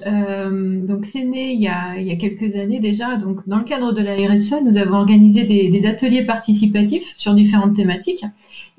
donc 0.86 1.06
c'est 1.06 1.24
né 1.24 1.54
il 1.54 1.62
y, 1.62 1.69
a, 1.69 1.95
il 1.97 2.06
y, 2.06 2.12
a, 2.12 2.17
quelques 2.17 2.54
années 2.58 2.82
déjà. 2.82 3.15
Donc 3.15 3.47
dans 3.47 3.58
le 3.60 3.63
cadre 3.63 3.93
de 3.93 4.02
la 4.02 4.15
RSE, 4.15 4.56
nous 4.65 4.78
avons 4.78 4.97
organisé 4.97 5.43
des, 5.43 5.86
ateliers 5.86 6.26
participatifs 6.26 7.13
sur 7.17 7.34
différentes 7.34 7.74
thématiques. 7.74 8.26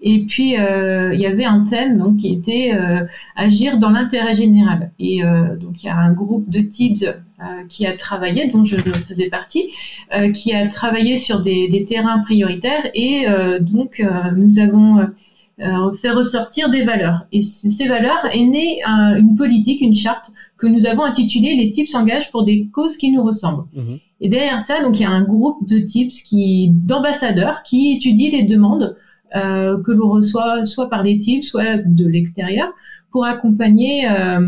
Et 0.03 0.25
puis 0.27 0.59
euh, 0.59 1.15
il 1.15 1.21
y 1.21 1.25
avait 1.27 1.47
un 1.47 1.65
thème 1.65 1.97
donc 1.97 2.19
qui 2.19 2.33
était 2.33 2.75
euh, 2.75 3.07
agir 3.35 3.79
dans 3.79 3.89
l'intérêt 3.89 4.35
général. 4.35 4.91
Et 4.99 5.25
euh, 5.25 5.57
donc 5.57 5.83
il 5.83 5.87
y 5.87 5.89
a 5.89 5.97
un 5.97 6.13
groupe 6.13 6.51
de 6.51 6.61
tips 6.61 7.07
qui 7.69 7.87
a 7.87 7.97
travaillé, 7.97 8.49
dont 8.49 8.65
je 8.65 8.77
faisais 8.77 9.29
partie, 9.29 9.71
qui 10.33 10.55
a 10.55 10.69
travaillé 10.69 11.17
sur 11.17 11.41
des 11.41 11.85
terrains 11.89 12.21
prioritaires 12.21 12.89
et 12.95 13.25
donc 13.59 14.01
nous 14.37 14.61
avons 14.61 15.09
fait 15.59 16.11
ressortir 16.11 16.71
des 16.71 16.85
valeurs. 16.85 17.27
Et 17.33 17.43
ces 17.43 17.87
valeurs 17.87 18.27
est 18.33 18.45
née 18.45 18.81
une 18.87 19.37
politique, 19.37 19.81
une 19.81 19.95
charte 19.95 20.33
que 20.59 20.67
nous 20.67 20.87
avons 20.87 21.03
intitulée 21.03 21.57
Les 21.57 21.73
types 21.73 21.89
s'engagent 21.89 22.31
pour 22.31 22.45
des 22.45 22.69
causes 22.73 22.97
qui 22.97 23.11
nous 23.11 23.23
ressemblent. 23.23 23.65
Mmh. 23.75 23.95
Et 24.21 24.29
derrière 24.29 24.61
ça, 24.63 24.81
donc 24.81 24.99
il 24.99 25.03
y 25.03 25.07
a 25.07 25.11
un 25.11 25.25
groupe 25.25 25.69
de 25.69 25.79
tips 25.79 26.23
qui 26.23 26.71
d'ambassadeurs 26.73 27.63
qui 27.65 27.97
étudient 27.97 28.31
les 28.31 28.45
demandes 28.45 28.97
euh, 29.35 29.83
que 29.83 29.93
l'on 29.93 30.11
reçoit 30.11 30.67
soit 30.67 30.91
par 30.91 31.03
des 31.03 31.19
types, 31.19 31.43
soit 31.43 31.79
de 31.79 32.07
l'extérieur, 32.07 32.71
pour 33.11 33.25
accompagner 33.25 34.07
euh, 34.09 34.41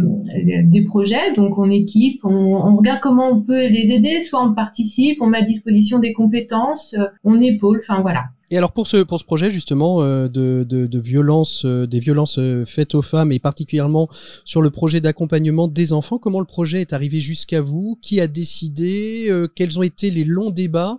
des 0.64 0.82
projets. 0.82 1.32
Donc 1.36 1.58
on 1.58 1.70
équipe, 1.70 2.20
on, 2.24 2.30
on, 2.30 2.76
regarde 2.76 3.00
comment 3.00 3.30
on 3.30 3.40
peut 3.40 3.66
les 3.66 3.90
aider, 3.90 4.22
soit 4.22 4.44
on 4.44 4.52
participe, 4.52 5.22
on 5.22 5.26
met 5.26 5.38
à 5.38 5.42
disposition 5.42 5.98
des 5.98 6.12
compétences, 6.12 6.94
euh, 6.98 7.06
on 7.24 7.40
épaule, 7.40 7.82
enfin 7.88 8.02
voilà. 8.02 8.26
Et 8.50 8.58
alors 8.58 8.72
pour 8.72 8.86
ce 8.86 8.98
pour 8.98 9.18
ce 9.18 9.24
projet 9.24 9.50
justement 9.50 10.02
euh, 10.02 10.28
de, 10.28 10.64
de, 10.68 10.86
de 10.86 10.98
violence 10.98 11.64
euh, 11.64 11.86
des 11.86 11.98
violences 11.98 12.38
euh, 12.38 12.64
faites 12.66 12.94
aux 12.94 13.02
femmes 13.02 13.32
et 13.32 13.38
particulièrement 13.38 14.08
sur 14.44 14.60
le 14.60 14.70
projet 14.70 15.00
d'accompagnement 15.00 15.66
des 15.66 15.92
enfants, 15.92 16.18
comment 16.18 16.40
le 16.40 16.46
projet 16.46 16.80
est 16.80 16.92
arrivé 16.92 17.20
jusqu'à 17.20 17.60
vous? 17.60 17.98
Qui 18.02 18.20
a 18.20 18.26
décidé? 18.26 19.30
Quels 19.54 19.78
ont 19.78 19.82
été 19.82 20.10
les 20.10 20.24
longs 20.24 20.50
débats 20.50 20.98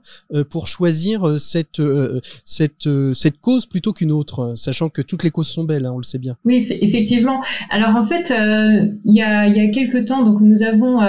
pour 0.49 0.67
choisir 0.67 1.39
cette 1.39 1.81
cette 2.43 2.89
cette 3.13 3.39
cause 3.39 3.65
plutôt 3.65 3.93
qu'une 3.93 4.11
autre, 4.11 4.53
sachant 4.55 4.89
que 4.89 5.01
toutes 5.01 5.23
les 5.23 5.31
causes 5.31 5.47
sont 5.47 5.63
belles, 5.63 5.85
hein, 5.85 5.91
on 5.93 5.97
le 5.97 6.03
sait 6.03 6.17
bien. 6.17 6.37
Oui, 6.45 6.67
effectivement. 6.81 7.41
Alors 7.69 7.95
en 7.95 8.07
fait, 8.07 8.33
il 9.05 9.13
y 9.13 9.21
a 9.21 9.47
il 9.47 9.55
y 9.55 9.59
a 9.59 9.67
quelques 9.69 10.07
temps, 10.07 10.25
donc 10.25 10.41
nous 10.41 10.63
avons 10.63 10.99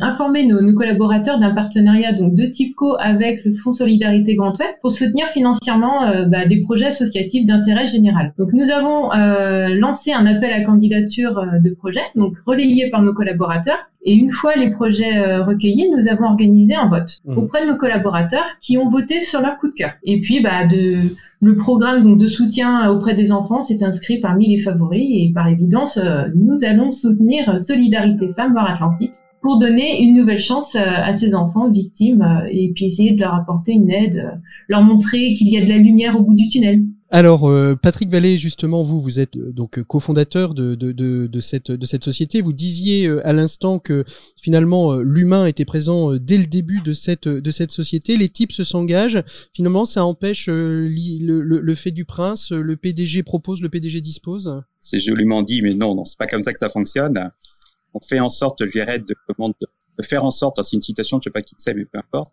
informé 0.00 0.46
nos, 0.46 0.60
nos 0.60 0.74
collaborateurs 0.74 1.38
d'un 1.38 1.54
partenariat 1.54 2.12
donc 2.12 2.34
de 2.34 2.46
TIPCO 2.46 2.96
avec 2.98 3.44
le 3.44 3.54
Fonds 3.54 3.72
Solidarité 3.72 4.34
Grand 4.34 4.52
Ouest 4.58 4.78
pour 4.80 4.92
soutenir 4.92 5.28
financièrement 5.28 5.61
euh, 5.68 6.24
bah, 6.26 6.46
des 6.46 6.62
projets 6.62 6.86
associatifs 6.86 7.46
d'intérêt 7.46 7.86
général. 7.86 8.32
Donc 8.38 8.52
nous 8.52 8.70
avons 8.70 9.12
euh, 9.12 9.68
lancé 9.74 10.12
un 10.12 10.26
appel 10.26 10.52
à 10.52 10.62
candidature 10.62 11.38
euh, 11.38 11.58
de 11.60 11.70
projets, 11.70 12.04
donc 12.14 12.34
relayé 12.46 12.90
par 12.90 13.02
nos 13.02 13.12
collaborateurs. 13.12 13.78
Et 14.04 14.14
une 14.14 14.30
fois 14.30 14.52
les 14.56 14.70
projets 14.70 15.22
recueillis, 15.38 15.88
nous 15.96 16.08
avons 16.08 16.24
organisé 16.24 16.74
un 16.74 16.88
vote 16.88 17.20
mmh. 17.24 17.38
auprès 17.38 17.64
de 17.64 17.70
nos 17.70 17.76
collaborateurs 17.76 18.44
qui 18.60 18.76
ont 18.76 18.88
voté 18.88 19.20
sur 19.20 19.40
leur 19.40 19.58
coup 19.58 19.68
de 19.68 19.74
cœur. 19.74 19.92
Et 20.02 20.20
puis, 20.20 20.40
bah, 20.40 20.66
de, 20.66 20.98
le 21.40 21.56
programme 21.56 22.02
donc, 22.02 22.18
de 22.18 22.26
soutien 22.26 22.90
auprès 22.90 23.14
des 23.14 23.30
enfants 23.30 23.62
s'est 23.62 23.84
inscrit 23.84 24.18
parmi 24.18 24.48
les 24.48 24.60
favoris 24.60 25.08
et 25.08 25.32
par 25.32 25.46
évidence, 25.46 26.00
nous 26.34 26.64
allons 26.64 26.90
soutenir 26.90 27.60
Solidarité 27.60 28.28
Femmes 28.34 28.54
Loire-Atlantique 28.54 29.12
pour 29.42 29.58
donner 29.58 30.00
une 30.00 30.14
nouvelle 30.14 30.38
chance 30.38 30.76
euh, 30.76 30.80
à 30.80 31.14
ces 31.14 31.34
enfants 31.34 31.68
victimes 31.68 32.22
euh, 32.22 32.48
et 32.50 32.72
puis 32.74 32.86
essayer 32.86 33.12
de 33.12 33.20
leur 33.20 33.34
apporter 33.34 33.72
une 33.72 33.90
aide, 33.90 34.16
euh, 34.16 34.38
leur 34.68 34.82
montrer 34.82 35.34
qu'il 35.34 35.48
y 35.48 35.58
a 35.58 35.64
de 35.64 35.68
la 35.68 35.76
lumière 35.76 36.18
au 36.18 36.22
bout 36.22 36.34
du 36.34 36.48
tunnel. 36.48 36.82
Alors, 37.10 37.52
Patrick 37.82 38.08
Vallée, 38.08 38.38
justement, 38.38 38.82
vous, 38.82 38.98
vous 38.98 39.20
êtes 39.20 39.36
donc 39.36 39.82
cofondateur 39.82 40.54
de, 40.54 40.74
de, 40.74 40.92
de, 40.92 41.26
de, 41.26 41.40
cette, 41.40 41.70
de 41.70 41.84
cette 41.84 42.04
société. 42.04 42.40
Vous 42.40 42.54
disiez 42.54 43.06
à 43.22 43.34
l'instant 43.34 43.78
que 43.78 44.04
finalement 44.40 44.94
l'humain 44.94 45.44
était 45.44 45.66
présent 45.66 46.16
dès 46.16 46.38
le 46.38 46.46
début 46.46 46.80
de 46.80 46.94
cette, 46.94 47.28
de 47.28 47.50
cette 47.50 47.70
société. 47.70 48.16
Les 48.16 48.30
types 48.30 48.52
s'engagent. 48.52 49.22
Finalement, 49.52 49.84
ça 49.84 50.06
empêche 50.06 50.46
le, 50.46 50.88
le, 50.88 51.42
le, 51.42 51.74
fait 51.74 51.90
du 51.90 52.06
prince. 52.06 52.50
Le 52.50 52.76
PDG 52.76 53.22
propose, 53.22 53.60
le 53.60 53.68
PDG 53.68 54.00
dispose? 54.00 54.62
C'est 54.80 54.98
joliment 54.98 55.42
dit, 55.42 55.60
mais 55.60 55.74
non, 55.74 55.94
non, 55.94 56.06
c'est 56.06 56.16
pas 56.16 56.26
comme 56.26 56.40
ça 56.40 56.54
que 56.54 56.58
ça 56.58 56.70
fonctionne 56.70 57.30
on 57.94 58.00
fait 58.00 58.20
en 58.20 58.30
sorte, 58.30 58.64
je 58.64 58.70
dirais, 58.70 58.98
de, 58.98 59.14
de, 59.38 60.02
faire 60.04 60.24
en 60.24 60.30
sorte, 60.30 60.62
c'est 60.62 60.76
une 60.76 60.82
citation, 60.82 61.18
je 61.20 61.24
sais 61.24 61.30
pas 61.30 61.42
qui 61.42 61.54
sait, 61.58 61.74
mais 61.74 61.84
peu 61.84 61.98
importe, 61.98 62.32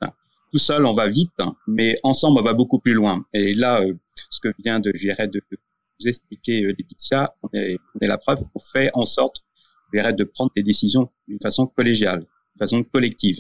tout 0.52 0.58
seul 0.58 0.86
on 0.86 0.94
va 0.94 1.08
vite, 1.08 1.32
mais 1.68 1.98
ensemble 2.04 2.40
on 2.40 2.44
va 2.44 2.54
beaucoup 2.54 2.80
plus 2.80 2.94
loin. 2.94 3.26
Et 3.34 3.54
là, 3.54 3.82
euh, 3.82 3.94
ce 4.30 4.40
que 4.40 4.50
vient 4.64 4.80
de, 4.80 4.92
je 4.96 5.02
dirais, 5.02 5.28
de, 5.28 5.42
vous 5.52 6.08
expliquait 6.08 6.62
Laetitia, 6.62 7.36
on 7.44 7.50
est, 7.54 7.78
on 7.96 8.00
est 8.00 8.08
la 8.08 8.18
preuve 8.18 8.44
qu'on 8.54 8.60
fait 8.60 8.90
en 8.94 9.06
sorte 9.06 9.44
de 9.92 10.24
prendre 10.24 10.52
des 10.56 10.64
décisions 10.64 11.10
d'une 11.28 11.40
façon 11.42 11.66
collégiale, 11.66 12.20
d'une 12.20 12.60
façon 12.60 12.84
collective. 12.84 13.40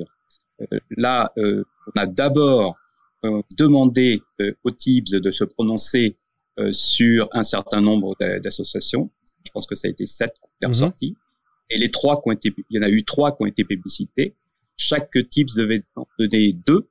là, 0.89 1.31
on 1.37 1.63
a 1.95 2.05
d'abord 2.07 2.75
demandé 3.55 4.21
aux 4.63 4.71
TIBS 4.71 5.21
de 5.21 5.31
se 5.31 5.43
prononcer 5.43 6.17
sur 6.71 7.29
un 7.33 7.43
certain 7.43 7.81
nombre 7.81 8.15
d'associations. 8.19 9.11
Je 9.45 9.51
pense 9.51 9.65
que 9.65 9.75
ça 9.75 9.87
a 9.87 9.91
été 9.91 10.05
sept 10.05 10.33
qui 10.59 10.65
ont 10.65 10.69
ressorti. 10.69 11.15
Et 11.69 11.77
les 11.77 11.91
trois 11.91 12.21
qui 12.21 12.29
ont 12.29 12.31
été, 12.31 12.53
il 12.69 12.77
y 12.77 12.79
en 12.79 12.87
a 12.87 12.89
eu 12.89 13.03
trois 13.03 13.35
qui 13.35 13.43
ont 13.43 13.45
été 13.45 13.63
publicités. 13.63 14.35
Chaque 14.77 15.11
TIPS 15.29 15.55
devait 15.55 15.83
en 15.95 16.07
donner 16.17 16.53
deux. 16.65 16.87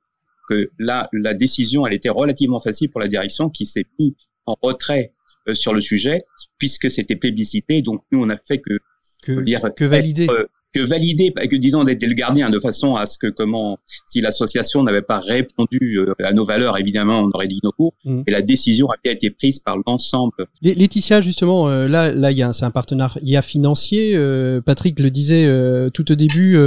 Que 0.47 0.71
là, 0.79 1.09
la 1.13 1.35
décision, 1.35 1.85
elle 1.85 1.93
était 1.93 2.09
relativement 2.09 2.59
facile 2.59 2.89
pour 2.89 2.99
la 2.99 3.07
direction 3.07 3.49
qui 3.49 3.67
s'est 3.67 3.85
mis 3.99 4.15
en 4.47 4.55
retrait 4.59 5.13
euh, 5.47 5.53
sur 5.53 5.75
le 5.75 5.81
sujet 5.81 6.23
puisque 6.57 6.89
c'était 6.89 7.15
publicité. 7.15 7.83
Donc 7.83 8.03
nous, 8.11 8.19
on 8.21 8.29
a 8.29 8.37
fait 8.37 8.59
que 8.59 8.79
que, 9.21 9.69
que 9.69 9.85
valider 9.85 10.27
que 10.73 10.81
valider, 10.81 11.31
que 11.31 11.55
disons 11.55 11.83
d'être 11.83 12.05
le 12.05 12.13
gardien, 12.13 12.49
de 12.49 12.59
façon 12.59 12.95
à 12.95 13.05
ce 13.05 13.17
que 13.17 13.27
comment, 13.27 13.79
si 14.05 14.21
l'association 14.21 14.83
n'avait 14.83 15.01
pas 15.01 15.19
répondu 15.19 15.97
euh, 15.97 16.13
à 16.23 16.31
nos 16.31 16.45
valeurs, 16.45 16.77
évidemment, 16.77 17.21
on 17.21 17.29
aurait 17.33 17.47
dit 17.47 17.59
nos 17.63 17.71
cours. 17.71 17.93
Mmh. 18.05 18.21
Et 18.27 18.31
la 18.31 18.41
décision 18.41 18.87
a 18.89 18.95
bien 19.03 19.13
été 19.13 19.31
prise 19.31 19.59
par 19.59 19.77
l'ensemble. 19.87 20.33
Laetitia, 20.61 21.21
justement, 21.21 21.69
euh, 21.69 21.87
là, 21.87 22.11
là, 22.11 22.31
il 22.31 22.37
y 22.37 22.43
a, 22.43 22.53
c'est 22.53 22.65
un 22.65 22.71
partenariat 22.71 23.41
financier. 23.41 24.13
Euh, 24.15 24.61
Patrick 24.61 24.99
le 24.99 25.09
disait 25.09 25.47
tout 25.93 26.11
au 26.11 26.15
début. 26.15 26.57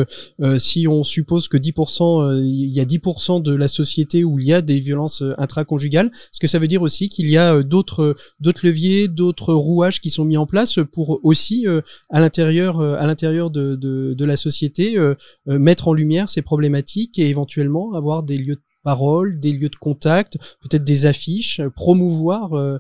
si 0.59 0.88
on 0.88 1.05
suppose 1.05 1.49
que 1.49 1.57
10%, 1.57 2.41
il 2.43 2.73
y 2.73 2.81
a 2.81 2.85
10% 2.85 3.43
de 3.43 3.55
la 3.55 3.69
société 3.69 4.25
où 4.25 4.38
il 4.38 4.47
y 4.47 4.53
a 4.53 4.62
des 4.62 4.81
violences 4.81 5.23
intraconjugales, 5.38 6.07
est-ce 6.07 6.41
que 6.41 6.47
ça 6.47 6.59
veut 6.59 6.69
dire 6.69 6.83
aussi 6.83 7.09
qu'il 7.09 7.31
y 7.31 7.37
a 7.37 7.62
d'autres, 7.62 8.17
d'autres 8.41 8.67
leviers, 8.67 9.09
d'autres 9.09 9.55
rouages 9.55 10.01
qui 10.01 10.11
sont 10.11 10.25
mis 10.25 10.37
en 10.37 10.47
place 10.47 10.79
pour 10.93 11.21
aussi 11.23 11.67
à 12.11 12.21
l'intérieur, 12.21 12.81
à 12.81 13.07
l'intérieur 13.07 13.51
de, 13.51 13.77
de 13.77 13.91
de, 14.14 14.24
la 14.24 14.37
société, 14.37 14.98
euh, 14.98 15.14
euh, 15.48 15.59
mettre 15.59 15.88
en 15.88 15.92
lumière 15.92 16.28
ces 16.28 16.42
problématiques 16.42 17.18
et 17.18 17.28
éventuellement 17.28 17.92
avoir 17.94 18.22
des 18.22 18.38
lieux 18.38 18.57
de 18.57 18.62
parole, 18.83 19.38
des 19.38 19.52
lieux 19.52 19.68
de 19.68 19.76
contact, 19.76 20.38
peut-être 20.61 20.85
des 20.85 21.07
affiches, 21.07 21.61
promouvoir, 21.76 22.52
euh, 22.55 22.78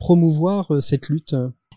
promouvoir 0.00 0.82
cette 0.82 1.08
lutte 1.08 1.34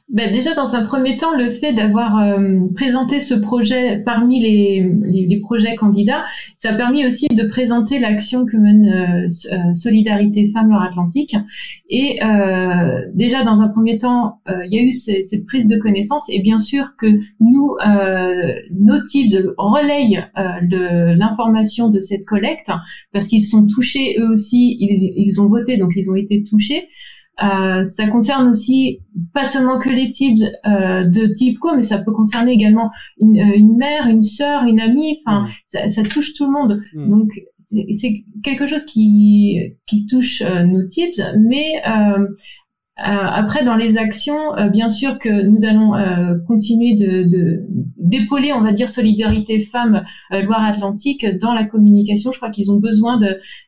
ben 0.10 0.32
déjà, 0.32 0.54
dans 0.54 0.74
un 0.74 0.86
premier 0.86 1.18
temps, 1.18 1.36
le 1.36 1.52
fait 1.52 1.74
d'avoir 1.74 2.18
euh, 2.18 2.60
présenté 2.76 3.20
ce 3.20 3.34
projet 3.34 4.00
parmi 4.06 4.40
les, 4.40 4.90
les, 5.04 5.40
projets 5.42 5.76
candidats, 5.76 6.24
ça 6.60 6.70
a 6.70 6.74
permis 6.74 7.06
aussi 7.06 7.28
de 7.28 7.44
présenter 7.44 8.00
l'action 8.00 8.46
que 8.46 8.56
mène 8.56 8.88
euh, 8.88 9.28
euh, 9.52 9.76
Solidarité 9.76 10.50
Femmes 10.54 10.70
Loire-Atlantique. 10.70 11.36
Et 11.90 12.20
déjà, 13.14 13.44
dans 13.44 13.62
un 13.62 13.68
premier 13.70 13.98
temps, 13.98 14.42
il 14.48 14.74
y 14.74 14.80
a 14.80 14.82
eu 14.82 14.92
cette 14.92 15.46
prise 15.46 15.68
de 15.68 15.78
connaissance. 15.78 16.24
Et 16.30 16.42
bien 16.42 16.60
sûr 16.60 16.96
que 16.98 17.08
nous, 17.40 17.78
nos 18.72 19.04
types 19.06 19.34
relayent 19.58 20.26
l'information 20.70 21.90
de 21.90 22.00
cette 22.00 22.26
collecte 22.26 22.72
parce 23.14 23.28
qu'ils 23.28 23.46
sont 23.46 23.68
touchés 23.68 24.18
eux 24.20 24.30
aussi. 24.34 24.78
Ils, 24.82 25.14
ils 25.16 25.42
ont 25.42 25.48
voté, 25.48 25.78
donc 25.78 25.94
ils 25.96 26.10
ont 26.12 26.16
été 26.16 26.44
touchés. 26.44 26.90
Euh, 27.44 27.86
ça 27.86 28.08
concerne 28.08 28.50
aussi 28.50 29.00
pas 29.34 29.46
seulement 29.46 29.78
que 29.78 29.90
les 29.90 30.10
types 30.10 30.44
euh, 30.66 31.04
de 31.04 31.28
type 31.28 31.60
co, 31.60 31.76
mais 31.76 31.84
ça 31.84 32.00
peut 32.00 32.12
concerner 32.12 32.52
également 32.54 32.90
une, 33.20 33.38
euh, 33.38 33.56
une 33.56 33.78
mère, 33.78 34.08
une 34.08 34.24
sœur, 34.24 34.64
une 34.64 34.80
amie. 34.80 35.20
Enfin, 35.26 35.44
mm. 35.44 35.50
ça, 35.68 35.90
ça, 35.90 36.04
touche 36.04 36.34
tout 36.34 36.46
le 36.46 36.52
monde. 36.52 36.82
Mm. 36.94 37.10
Donc 37.10 37.30
c'est 37.94 38.24
quelque 38.44 38.66
chose 38.66 38.86
qui, 38.86 39.60
qui 39.86 40.08
touche 40.08 40.42
euh, 40.42 40.64
nos 40.64 40.88
types, 40.88 41.22
mais 41.38 41.82
après 43.00 43.64
dans 43.64 43.76
les 43.76 44.00
actions, 44.00 44.56
bien 44.72 44.90
sûr 44.90 45.20
que 45.20 45.30
nous 45.30 45.66
allons 45.66 45.92
continuer 46.48 46.96
de 46.96 47.64
d'épauler, 47.98 48.54
on 48.54 48.62
va 48.62 48.72
dire, 48.72 48.90
solidarité 48.90 49.62
femmes 49.66 50.04
Loire-Atlantique 50.32 51.24
dans 51.40 51.54
la 51.54 51.66
communication. 51.66 52.32
Je 52.32 52.38
crois 52.38 52.50
qu'ils 52.50 52.72
ont 52.72 52.80
besoin 52.80 53.20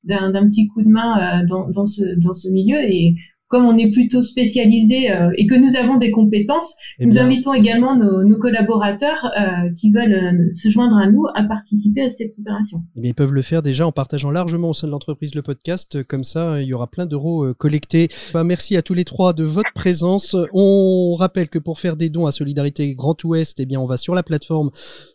d'un 0.03 0.47
petit 0.47 0.67
coup 0.69 0.81
de 0.81 0.89
main 0.89 1.43
dans, 1.47 1.69
dans 1.69 1.85
ce 1.85 2.01
dans 2.17 2.33
ce 2.33 2.49
milieu 2.49 2.79
et 2.81 3.13
comme 3.49 3.65
on 3.65 3.77
est 3.77 3.91
plutôt 3.91 4.21
spécialisé 4.21 5.11
euh, 5.11 5.31
et 5.35 5.47
que 5.47 5.55
nous 5.55 5.75
avons 5.75 5.97
des 5.97 6.11
compétences, 6.11 6.75
eh 6.99 7.05
nous 7.07 7.17
invitons 7.17 7.53
également 7.53 7.95
nos, 7.95 8.37
collaborateurs 8.37 9.25
euh, 9.25 9.69
qui 9.75 9.91
veulent 9.91 10.13
euh, 10.13 10.53
se 10.53 10.69
joindre 10.69 10.95
à 10.95 11.09
nous 11.09 11.25
à 11.33 11.43
participer 11.43 12.03
à 12.03 12.11
cette 12.11 12.33
opération. 12.39 12.83
Eh 12.95 13.07
ils 13.07 13.15
peuvent 13.15 13.33
le 13.33 13.41
faire 13.41 13.63
déjà 13.63 13.87
en 13.87 13.91
partageant 13.91 14.29
largement 14.29 14.69
au 14.69 14.73
sein 14.73 14.85
de 14.85 14.91
l'entreprise 14.91 15.33
le 15.33 15.41
podcast. 15.41 16.03
Comme 16.03 16.23
ça, 16.23 16.61
il 16.61 16.67
y 16.67 16.73
aura 16.73 16.87
plein 16.87 17.07
d'euros 17.07 17.53
collectés. 17.55 18.07
Bah, 18.33 18.43
merci 18.43 18.77
à 18.77 18.83
tous 18.83 18.93
les 18.93 19.03
trois 19.03 19.33
de 19.33 19.43
votre 19.43 19.73
présence. 19.73 20.35
On 20.53 21.15
rappelle 21.15 21.49
que 21.49 21.59
pour 21.59 21.79
faire 21.79 21.97
des 21.97 22.09
dons 22.09 22.27
à 22.27 22.31
Solidarité 22.31 22.93
Grand 22.93 23.21
Ouest, 23.23 23.59
eh 23.59 23.65
bien, 23.65 23.81
on 23.81 23.87
va 23.87 23.97
sur 23.97 24.13
la 24.13 24.21
plateforme 24.21 24.69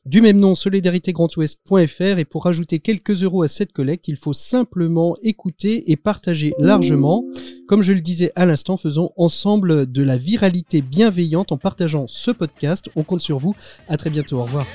du 0.07 0.20
même 0.20 0.40
nom, 0.40 0.57
solidaritégrandouest.fr. 0.57 2.18
Et 2.18 2.25
pour 2.25 2.49
ajouter 2.49 2.81
quelques 2.81 3.23
euros 3.23 3.42
à 3.42 3.49
cette 3.49 3.73
collecte, 3.73 4.09
il 4.09 4.16
faut 4.16 4.33
simplement 4.33 5.16
écouter 5.23 5.92
et 5.92 5.97
partager 5.97 6.53
largement. 6.59 7.25
Comme 7.68 7.81
je 7.81 7.92
le 7.92 8.01
à 8.35 8.47
l'instant, 8.47 8.77
faisons 8.77 9.13
ensemble 9.17 9.91
de 9.91 10.03
la 10.03 10.17
viralité 10.17 10.83
bienveillante 10.83 11.53
en 11.53 11.57
partageant 11.57 12.07
ce 12.07 12.31
podcast. 12.31 12.89
On 12.97 13.03
compte 13.03 13.21
sur 13.21 13.39
vous. 13.39 13.55
À 13.89 13.97
très 13.97 14.11
bientôt. 14.11 14.39
Au 14.39 14.45
revoir. 14.45 14.67